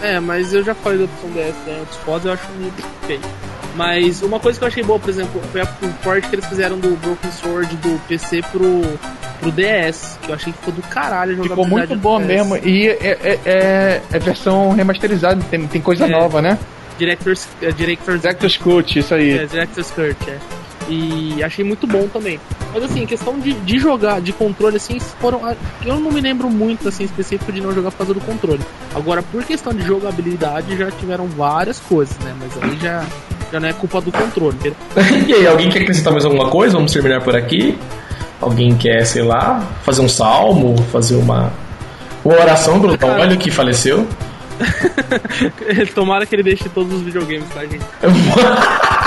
[0.02, 3.22] É, mas eu já falei da opção DS né, outros fodas, eu acho muito feio.
[3.76, 6.78] Mas uma coisa que eu achei boa, por exemplo, foi o port que eles fizeram
[6.80, 8.82] do Broken Sword do PC pro
[9.39, 12.88] pro DS, que eu achei que ficou do caralho a Ficou muito boa mesmo, e
[12.89, 16.60] é, é, é, é, versão remasterizada, tem, tem coisa é, nova, né?
[16.97, 19.39] Director's, é, Director's, Director's Cut, isso aí.
[19.39, 20.59] É, Director's Cut, é.
[20.90, 22.40] E achei muito bom também.
[22.74, 25.42] Mas assim, questão de, de jogar, de controle, assim, foram.
[25.86, 28.62] Eu não me lembro muito assim específico de não jogar por causa do controle.
[28.96, 32.34] Agora, por questão de jogabilidade, já tiveram várias coisas, né?
[32.40, 33.06] Mas aí já,
[33.52, 34.58] já não é culpa do controle.
[35.28, 36.76] e aí, alguém quer acrescentar mais alguma coisa?
[36.76, 37.78] Vamos terminar por aqui.
[38.42, 41.52] Alguém quer, sei lá, fazer um salmo, fazer uma,
[42.24, 44.08] uma oração pelo Tom que faleceu?
[45.94, 47.86] Tomara que ele deixe todos os videogames pra gente.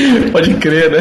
[0.32, 1.00] Pode crer, né?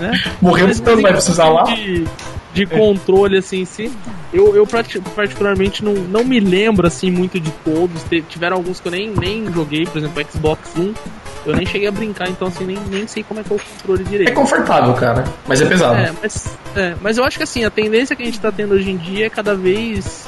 [0.00, 0.12] né?
[0.40, 1.62] Morreu tanto, vai precisar lá.
[1.64, 2.04] De,
[2.52, 3.92] de controle assim em si.
[4.32, 4.66] Eu, eu
[5.14, 8.04] particularmente não, não me lembro assim muito de todos.
[8.28, 10.94] Tiveram alguns que eu nem, nem joguei, por exemplo, Xbox 1
[11.46, 13.58] eu nem cheguei a brincar, então assim, nem, nem sei como é que é o
[13.58, 14.30] controle direito.
[14.30, 15.96] É confortável, cara, mas é pesado.
[15.96, 18.74] É, mas, é, mas eu acho que assim, a tendência que a gente tá tendo
[18.74, 20.26] hoje em dia é cada vez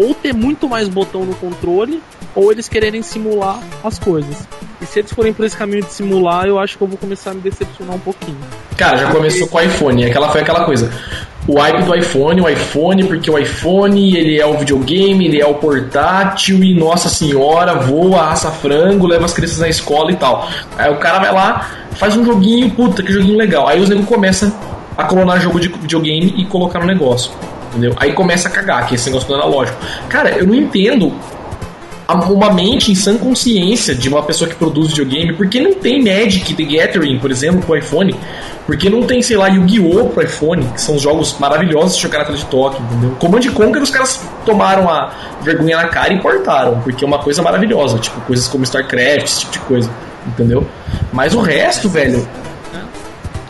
[0.00, 2.02] ou ter muito mais botão no controle,
[2.34, 4.48] ou eles quererem simular as coisas.
[4.80, 7.32] E se eles forem por esse caminho de simular, eu acho que eu vou começar
[7.32, 8.38] a me decepcionar um pouquinho.
[8.76, 10.90] Cara, já começou com o iPhone, aquela foi aquela coisa
[11.50, 15.46] o hype do iPhone, o iPhone, porque o iPhone ele é o videogame, ele é
[15.46, 20.48] o portátil e nossa senhora, voa, assa frango, leva as crianças na escola e tal.
[20.76, 23.66] Aí o cara vai lá, faz um joguinho, puta, que joguinho legal.
[23.66, 24.52] Aí os negros começam
[24.96, 27.32] a clonar jogo de videogame e colocar no negócio.
[27.70, 27.94] Entendeu?
[27.96, 29.78] Aí começa a cagar, que é esse negócio do analógico.
[30.08, 31.14] Cara, eu não entendo
[32.28, 36.54] uma mente em sã consciência de uma pessoa que produz videogame, porque não tem Magic
[36.54, 38.14] The Gathering, por exemplo, pro iPhone,
[38.66, 40.08] porque não tem, sei lá, Yu-Gi-Oh!
[40.08, 43.10] pro iPhone, que são jogos maravilhosos de tela de toque, entendeu?
[43.18, 45.12] Command Conquer os caras tomaram a
[45.42, 49.40] vergonha na cara e portaram, porque é uma coisa maravilhosa, tipo, coisas como StarCraft, esse
[49.40, 49.90] tipo de coisa,
[50.26, 50.66] entendeu?
[51.12, 52.26] Mas o resto, velho,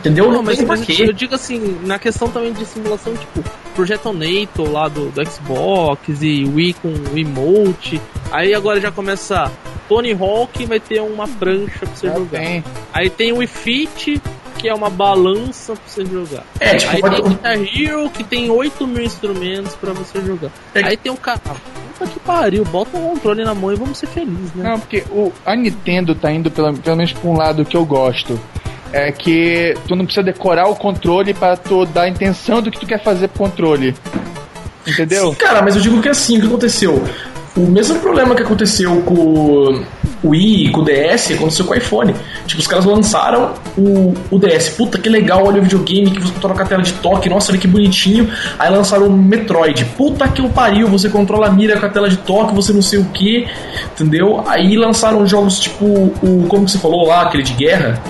[0.01, 0.25] Entendeu?
[0.25, 3.43] Não, não mas, mas eu digo assim, na questão também de simulação, tipo,
[3.75, 8.01] Projetonator lá do, do Xbox e Wii com o emote.
[8.31, 9.51] Aí agora já começa
[9.87, 12.39] Tony Hawk vai ter uma prancha pra você jogar.
[12.39, 12.63] Tem.
[12.91, 14.21] Aí tem o Wii Fit,
[14.57, 16.43] que é uma balança pra você jogar.
[16.59, 20.49] É, tipo, Aí tem Guitar Hero, que tem 8 mil instrumentos pra você jogar.
[20.73, 20.83] É.
[20.83, 21.41] Aí tem o carro
[22.01, 24.69] puta que pariu, bota um controle na mão e vamos ser felizes, né?
[24.69, 27.85] Não, porque o, a Nintendo tá indo pelo, pelo menos pra um lado que eu
[27.85, 28.39] gosto.
[28.93, 32.79] É que tu não precisa decorar o controle para tu dar a intenção do que
[32.79, 33.95] tu quer fazer pro controle.
[34.85, 35.29] Entendeu?
[35.29, 37.03] Sim, cara, mas eu digo que é assim, o que aconteceu?
[37.55, 41.77] O mesmo problema que aconteceu com o Wii e com o DS aconteceu com o
[41.77, 42.15] iPhone.
[42.47, 44.69] Tipo, os caras lançaram o, o DS.
[44.69, 47.29] Puta que legal, olha o videogame que você controla a tela de toque.
[47.29, 48.31] Nossa, olha que bonitinho.
[48.57, 49.83] Aí lançaram o Metroid.
[49.97, 52.81] Puta que o pariu, você controla a mira com a tela de toque, você não
[52.81, 53.45] sei o que.
[53.93, 54.43] Entendeu?
[54.47, 56.45] Aí lançaram jogos tipo o.
[56.47, 58.01] Como que você falou lá, aquele de guerra?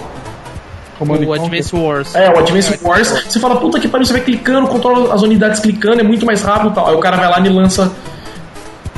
[1.10, 2.16] O Advance Wars.
[2.16, 3.10] É, o Advance é, Wars.
[3.28, 6.42] Você fala, puta que pariu, você vai clicando, controla as unidades clicando, é muito mais
[6.42, 6.88] rápido e tal.
[6.88, 7.92] Aí o cara vai lá e me lança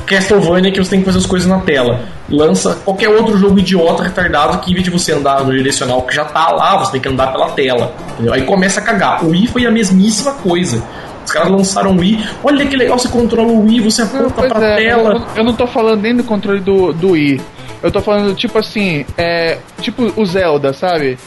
[0.06, 2.00] Castlevania que você tem que fazer as coisas na tela.
[2.28, 6.14] Lança qualquer outro jogo idiota, retardado, que em vez de você andar no direcional que
[6.14, 7.94] já tá lá, você tem que andar pela tela.
[8.12, 8.32] Entendeu?
[8.32, 9.24] Aí começa a cagar.
[9.24, 10.82] O Wii foi a mesmíssima coisa.
[11.24, 12.22] Os caras lançaram o Wii.
[12.42, 15.14] Olha que legal, você controla o Wii, você aponta não, pra é, tela.
[15.14, 17.40] Eu, eu, não tô falando nem do controle do, do Wii.
[17.82, 19.58] Eu tô falando, tipo assim, é.
[19.80, 21.18] Tipo o Zelda, sabe?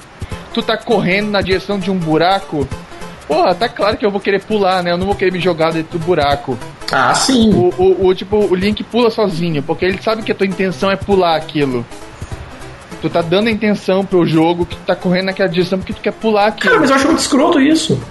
[0.57, 2.67] Tu tá correndo na direção de um buraco
[3.27, 4.91] Porra, tá claro que eu vou querer pular, né?
[4.91, 6.57] Eu não vou querer me jogar dentro do buraco.
[6.91, 7.53] Ah, sim.
[7.53, 10.89] O, o, o, tipo, o Link pula sozinho, porque ele sabe que a tua intenção
[10.89, 11.85] é pular aquilo.
[13.01, 16.01] Tu tá dando a intenção pro jogo que tu tá correndo naquela direção porque tu
[16.01, 16.69] quer pular aquilo.
[16.69, 18.01] Cara, mas eu acho muito escroto isso.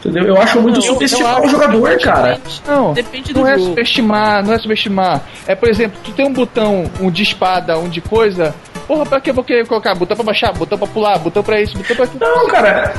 [0.00, 0.26] Entendeu?
[0.26, 2.40] Eu acho muito subestimar o jogador, cara.
[2.66, 3.70] Não, Depende não é jogo.
[3.70, 5.22] subestimar, não é subestimar.
[5.46, 8.54] É, por exemplo, tu tem um botão, um de espada, um de coisa,
[8.88, 9.94] Porra, pra que eu vou querer colocar?
[9.94, 12.08] Botão pra baixar, botão pra pular, botão pra isso, botão pra.
[12.18, 12.94] Não, cara.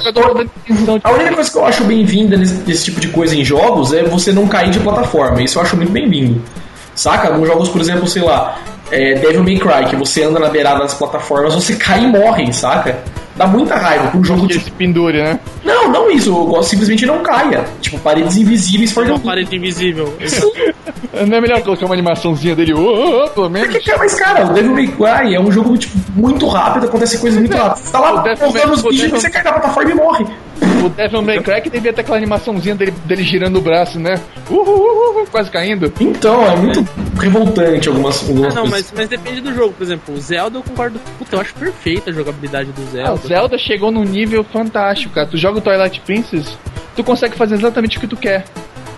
[1.04, 4.32] A única coisa que eu acho bem-vinda nesse, tipo de coisa em jogos é você
[4.32, 5.42] não cair de plataforma.
[5.42, 6.40] Isso eu acho muito bem-vindo.
[6.94, 7.30] Saca?
[7.30, 8.60] Alguns jogos, por exemplo, sei lá,
[8.92, 12.54] é Devil May Cry, que você anda na beirada das plataformas, você cai e morre,
[12.54, 13.00] saca?
[13.36, 14.66] Dá muita raiva com um jogo tipo.
[14.66, 15.40] se pendure, né?
[15.70, 16.30] Não, não isso.
[16.30, 17.66] Eu gosto simplesmente não caia.
[17.80, 20.14] Tipo, paredes invisíveis for Não, parede invisível.
[21.28, 23.72] não é melhor colocar uma animaçãozinha dele, oh, oh, oh, pelo menos?
[23.74, 27.40] Porque, mas, cara, o Devil May Cry é um jogo tipo, muito rápido, acontece coisas
[27.40, 27.80] muito rápidas.
[27.82, 30.26] Você tá lá pousando os bichos e você cai na plataforma e morre.
[30.84, 34.16] O Devil May Cry que devia ter aquela animaçãozinha dele, dele girando o braço, né?
[34.50, 35.92] Uh, uh, uh, uh, quase caindo.
[36.00, 36.88] Então, é muito
[37.20, 39.74] revoltante algumas, algumas ah, não, mas, mas depende do jogo.
[39.74, 41.00] Por exemplo, o Zelda eu concordo.
[41.18, 43.10] Puta, eu acho perfeita a jogabilidade do Zelda.
[43.10, 45.28] Ah, o Zelda chegou num nível fantástico, cara.
[45.28, 46.58] Tu joga o Twilight Princess,
[46.96, 48.46] tu consegue fazer exatamente o que tu quer.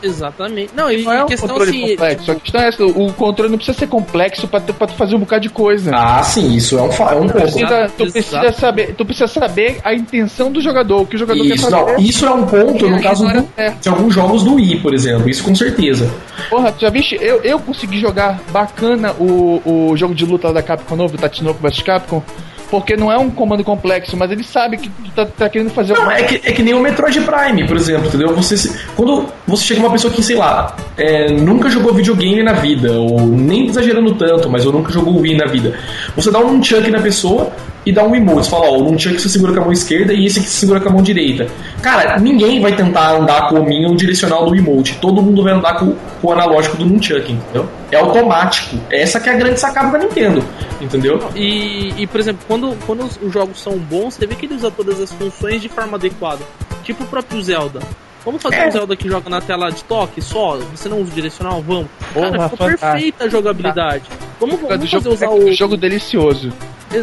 [0.02, 0.72] Exatamente.
[0.76, 2.32] Não, e não é um questão controle assim, complexo.
[2.32, 5.20] A questão é essa, o controle não precisa ser complexo pra, pra tu fazer um
[5.20, 5.92] bocado de coisa.
[5.94, 9.80] Ah, sim, isso é um, é um tu precisa, tu precisa saber, tu precisa saber
[9.84, 11.76] a intenção do jogador, o que o jogador isso, quer fazer.
[11.76, 13.48] Não, isso é um ponto no caso do,
[13.82, 16.12] de alguns jogos do Wii, por exemplo, isso com certeza.
[16.50, 17.18] Porra, tu já viste?
[17.22, 21.82] Eu, eu consegui jogar bacana o, o jogo de luta da Capcom novo, Tatsunoko vs
[21.82, 22.24] Capcom
[22.72, 25.94] porque não é um comando complexo, mas ele sabe que tu tá, tá querendo fazer
[25.94, 28.34] Não, é que, é que nem o Metroid Prime, por exemplo, entendeu?
[28.34, 32.94] Você, quando você chega uma pessoa que, sei lá, é, nunca jogou videogame na vida,
[32.94, 35.78] ou nem exagerando tanto, mas eu nunca jogou Wii na vida,
[36.16, 37.52] você dá um chunk na pessoa
[37.86, 38.50] e dá um emote.
[38.50, 40.80] Fala, ó, o nunchuck você segura com a mão esquerda e esse aqui você segura
[40.80, 41.48] com a mão direita.
[41.82, 44.98] Cara, ninguém vai tentar andar com o minho direcional do emote.
[45.02, 47.68] Todo mundo vai andar com, com o analógico do nunchuck, entendeu?
[47.92, 48.78] É automático.
[48.90, 50.44] Essa que é a grande sacada da Nintendo,
[50.80, 51.20] entendeu?
[51.36, 54.72] E, e por exemplo, quando, quando os jogos são bons, você vê que ele usa
[54.72, 56.42] todas as funções de forma adequada.
[56.84, 57.80] Tipo o próprio Zelda.
[58.24, 58.68] Vamos fazer é.
[58.68, 60.58] um Zelda que joga na tela de toque só?
[60.76, 61.62] Você não usa direcional?
[61.62, 61.88] Vamos.
[62.14, 64.04] Cara, Porra, ficou perfeita a jogabilidade.
[64.40, 65.50] Vamos, vamos fazer usar o...
[65.50, 66.54] É jogo delicioso.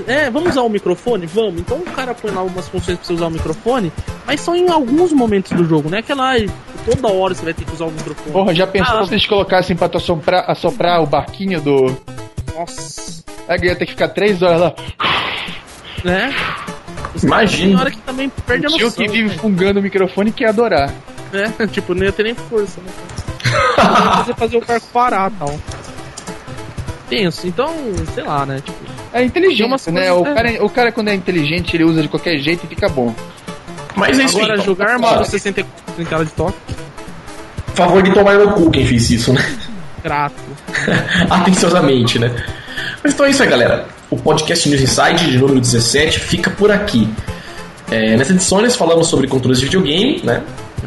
[0.07, 1.26] É, vamos usar o microfone?
[1.26, 1.61] Vamos.
[1.61, 3.93] Então o cara põe lá algumas funções pra você usar o microfone,
[4.26, 5.99] mas só em alguns momentos do jogo, né?
[5.99, 6.34] Aquela
[6.84, 8.32] toda hora você vai ter que usar o microfone.
[8.32, 9.07] Porra, já pensou ah.
[9.07, 11.97] se eles colocassem pra tu assoprar, assoprar o barquinho do.
[12.55, 13.24] Nossa.
[13.49, 14.74] Aí ia ter que ficar três horas lá.
[16.05, 16.34] Né?
[17.22, 17.68] Imagina.
[17.68, 18.89] Tem hora que também perde a noção.
[18.89, 19.34] O que vive né?
[19.39, 20.93] fungando o microfone quer adorar.
[21.32, 22.91] É, tipo, não ia ter nem força, né?
[24.24, 25.59] você fazer o barco parar tal.
[27.09, 27.72] Penso, então,
[28.14, 28.61] sei lá, né?
[28.61, 28.78] Tipo,
[29.13, 30.13] é inteligente, né?
[30.13, 33.15] O, cara, o cara, quando é inteligente, ele usa de qualquer jeito e fica bom.
[33.97, 36.57] Mas é isso Agora, jogar Mario 64 em tela de toque.
[37.75, 39.45] Favor de tomar no cu quem fez isso, né?
[40.03, 40.35] Grato.
[41.31, 42.35] Atenciosamente, né?
[43.03, 43.87] Mas então é isso aí, galera.
[44.11, 47.09] O podcast News Inside de número 17 fica por aqui.
[47.91, 50.43] É, nessa edição nós falamos sobre controles de videogame, né?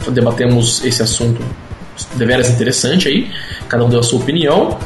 [0.10, 1.42] Debatemos esse assunto
[2.16, 3.30] deveras interessante aí.
[3.68, 4.78] Cada um deu a sua opinião.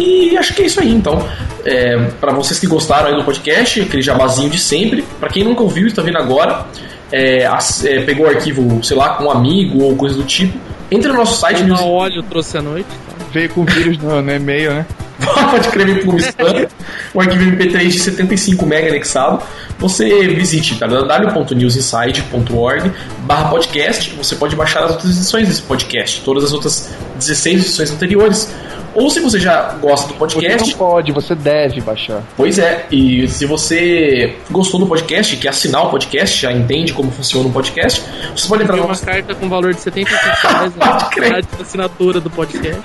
[0.00, 1.28] E acho que é isso aí, então.
[1.62, 5.04] É, para vocês que gostaram aí do podcast, aquele jabazinho de sempre.
[5.20, 6.64] Para quem nunca ouviu e está vindo agora,
[7.12, 7.46] é,
[7.84, 10.58] é, pegou o arquivo, sei lá, com um amigo ou coisa do tipo,
[10.90, 11.62] entre no nosso site.
[11.62, 11.82] News...
[11.82, 12.88] óleo trouxe à noite.
[13.30, 14.86] Veio com vírus no, no e-mail, né?
[15.50, 16.66] Pode escrever por spam.
[17.14, 19.42] um arquivo MP3 de 75 MB anexado.
[19.78, 22.90] Você visite www.newsinside.org
[23.24, 24.14] barra podcast.
[24.16, 28.50] Você pode baixar as outras edições desse podcast, todas as outras 16 edições anteriores
[28.94, 30.58] Ou se você já gosta do podcast.
[30.58, 32.22] Você não pode, você deve baixar.
[32.36, 37.10] Pois é, e se você gostou do podcast, quer assinar o podcast, já entende como
[37.10, 38.02] funciona um podcast,
[38.34, 40.76] você pode entrar Tem uma carta com valor de 75 reais
[41.56, 42.80] na assinatura do podcast.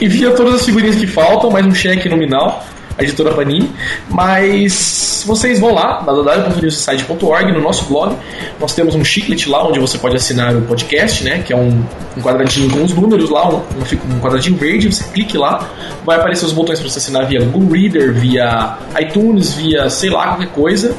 [0.00, 2.64] Envia todas as figurinhas que faltam, mais um cheque nominal
[2.98, 3.70] a editora Panini.
[4.10, 8.16] Mas vocês vão lá, www.newsite.org, no nosso blog.
[8.60, 11.42] Nós temos um chiclet lá onde você pode assinar o podcast, né?
[11.46, 11.84] Que é um,
[12.16, 14.92] um quadradinho com os números lá, um, um quadradinho verde.
[14.92, 15.70] Você clique lá,
[16.04, 20.28] vai aparecer os botões para você assinar via Google Reader, via iTunes, via sei lá,
[20.28, 20.96] qualquer coisa.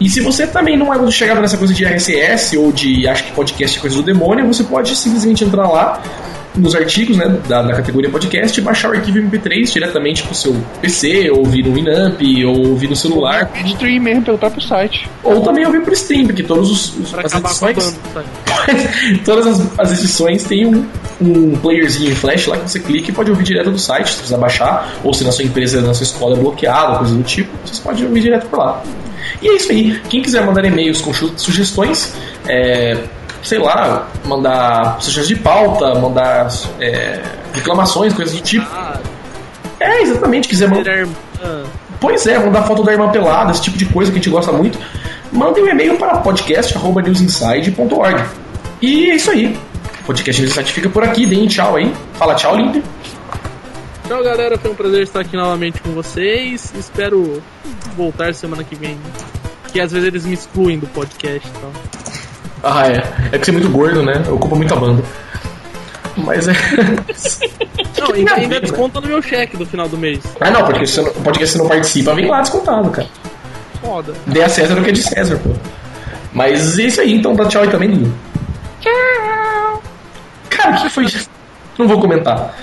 [0.00, 3.24] E se você também não é muito chegado nessa coisa de RSS ou de acho
[3.24, 6.02] que podcast é coisa do demônio, você pode simplesmente entrar lá
[6.54, 11.30] nos artigos né, da, da, categoria podcast baixar o arquivo MP3 diretamente pro seu PC,
[11.30, 13.50] ou ouvir no Winamp, ou ouvir no celular.
[13.58, 15.08] Ou stream mesmo pelo próprio site.
[15.22, 18.00] Ou também ouvir por stream, porque todos os, os as edições.
[19.24, 20.86] todas as, as, edições têm um,
[21.20, 24.16] um playerzinho em flash lá que você clica e pode ouvir direto do site, se
[24.16, 27.50] precisar baixar, ou se na sua empresa, na sua escola é bloqueado, coisa do tipo,
[27.64, 28.82] vocês podem ouvir direto por lá.
[29.40, 30.00] E é isso aí.
[30.08, 32.14] Quem quiser mandar e-mails com sugestões,
[32.46, 32.96] é,
[33.42, 36.48] sei lá, mandar sugestões de pauta, mandar
[36.80, 37.20] é,
[37.52, 38.66] reclamações, coisas do tipo.
[39.80, 41.06] É, exatamente, quiser mandar.
[42.00, 44.50] Pois é, mandar foto da irmã pelada, esse tipo de coisa que a gente gosta
[44.52, 44.76] muito.
[45.30, 48.24] Mande um e-mail para podcast.newsinside.org.
[48.80, 49.56] E é isso aí.
[50.00, 51.24] O podcast News Inside fica por aqui.
[51.24, 51.94] Deem tchau aí.
[52.14, 52.82] Fala tchau, Linder.
[54.08, 54.58] Tchau, galera.
[54.58, 56.74] Foi um prazer estar aqui novamente com vocês.
[56.76, 57.40] Espero
[57.96, 58.98] voltar semana que vem.
[59.62, 61.70] Porque às vezes eles me excluem do podcast e então.
[61.72, 62.01] tal.
[62.62, 63.02] Ah, é.
[63.32, 64.22] É que você é muito gordo, né?
[64.30, 65.02] Ocupa muita banda.
[66.16, 66.52] Mas é.
[67.98, 70.20] Não, ainda, ainda desconta no meu cheque do final do mês.
[70.40, 73.08] Ah, não, porque se você não, você não participa, vem lá descontado, cara.
[73.80, 74.12] Foda.
[74.26, 75.50] Dê a César o que é de César, pô.
[76.32, 78.12] Mas é isso aí, então dá tchau aí também, Ninho.
[78.80, 79.82] Tchau!
[80.50, 81.28] Cara, o que foi isso?
[81.78, 82.54] Não vou comentar.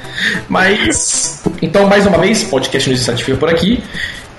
[0.48, 1.44] Mas.
[1.62, 3.84] Então, mais uma vez, podcast nos fica por aqui.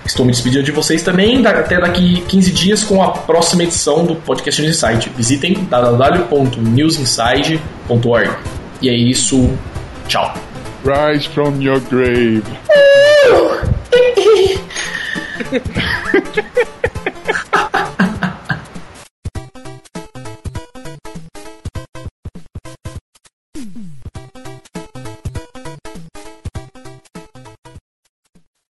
[0.04, 4.16] Estou me despedindo de vocês também, até daqui 15 dias com a próxima edição do
[4.16, 5.10] Podcast News Inside.
[5.16, 8.30] Visitem www.newsinside.org.
[8.82, 9.50] E é isso.
[10.08, 10.34] Tchau.
[10.84, 12.42] Rise from your grave.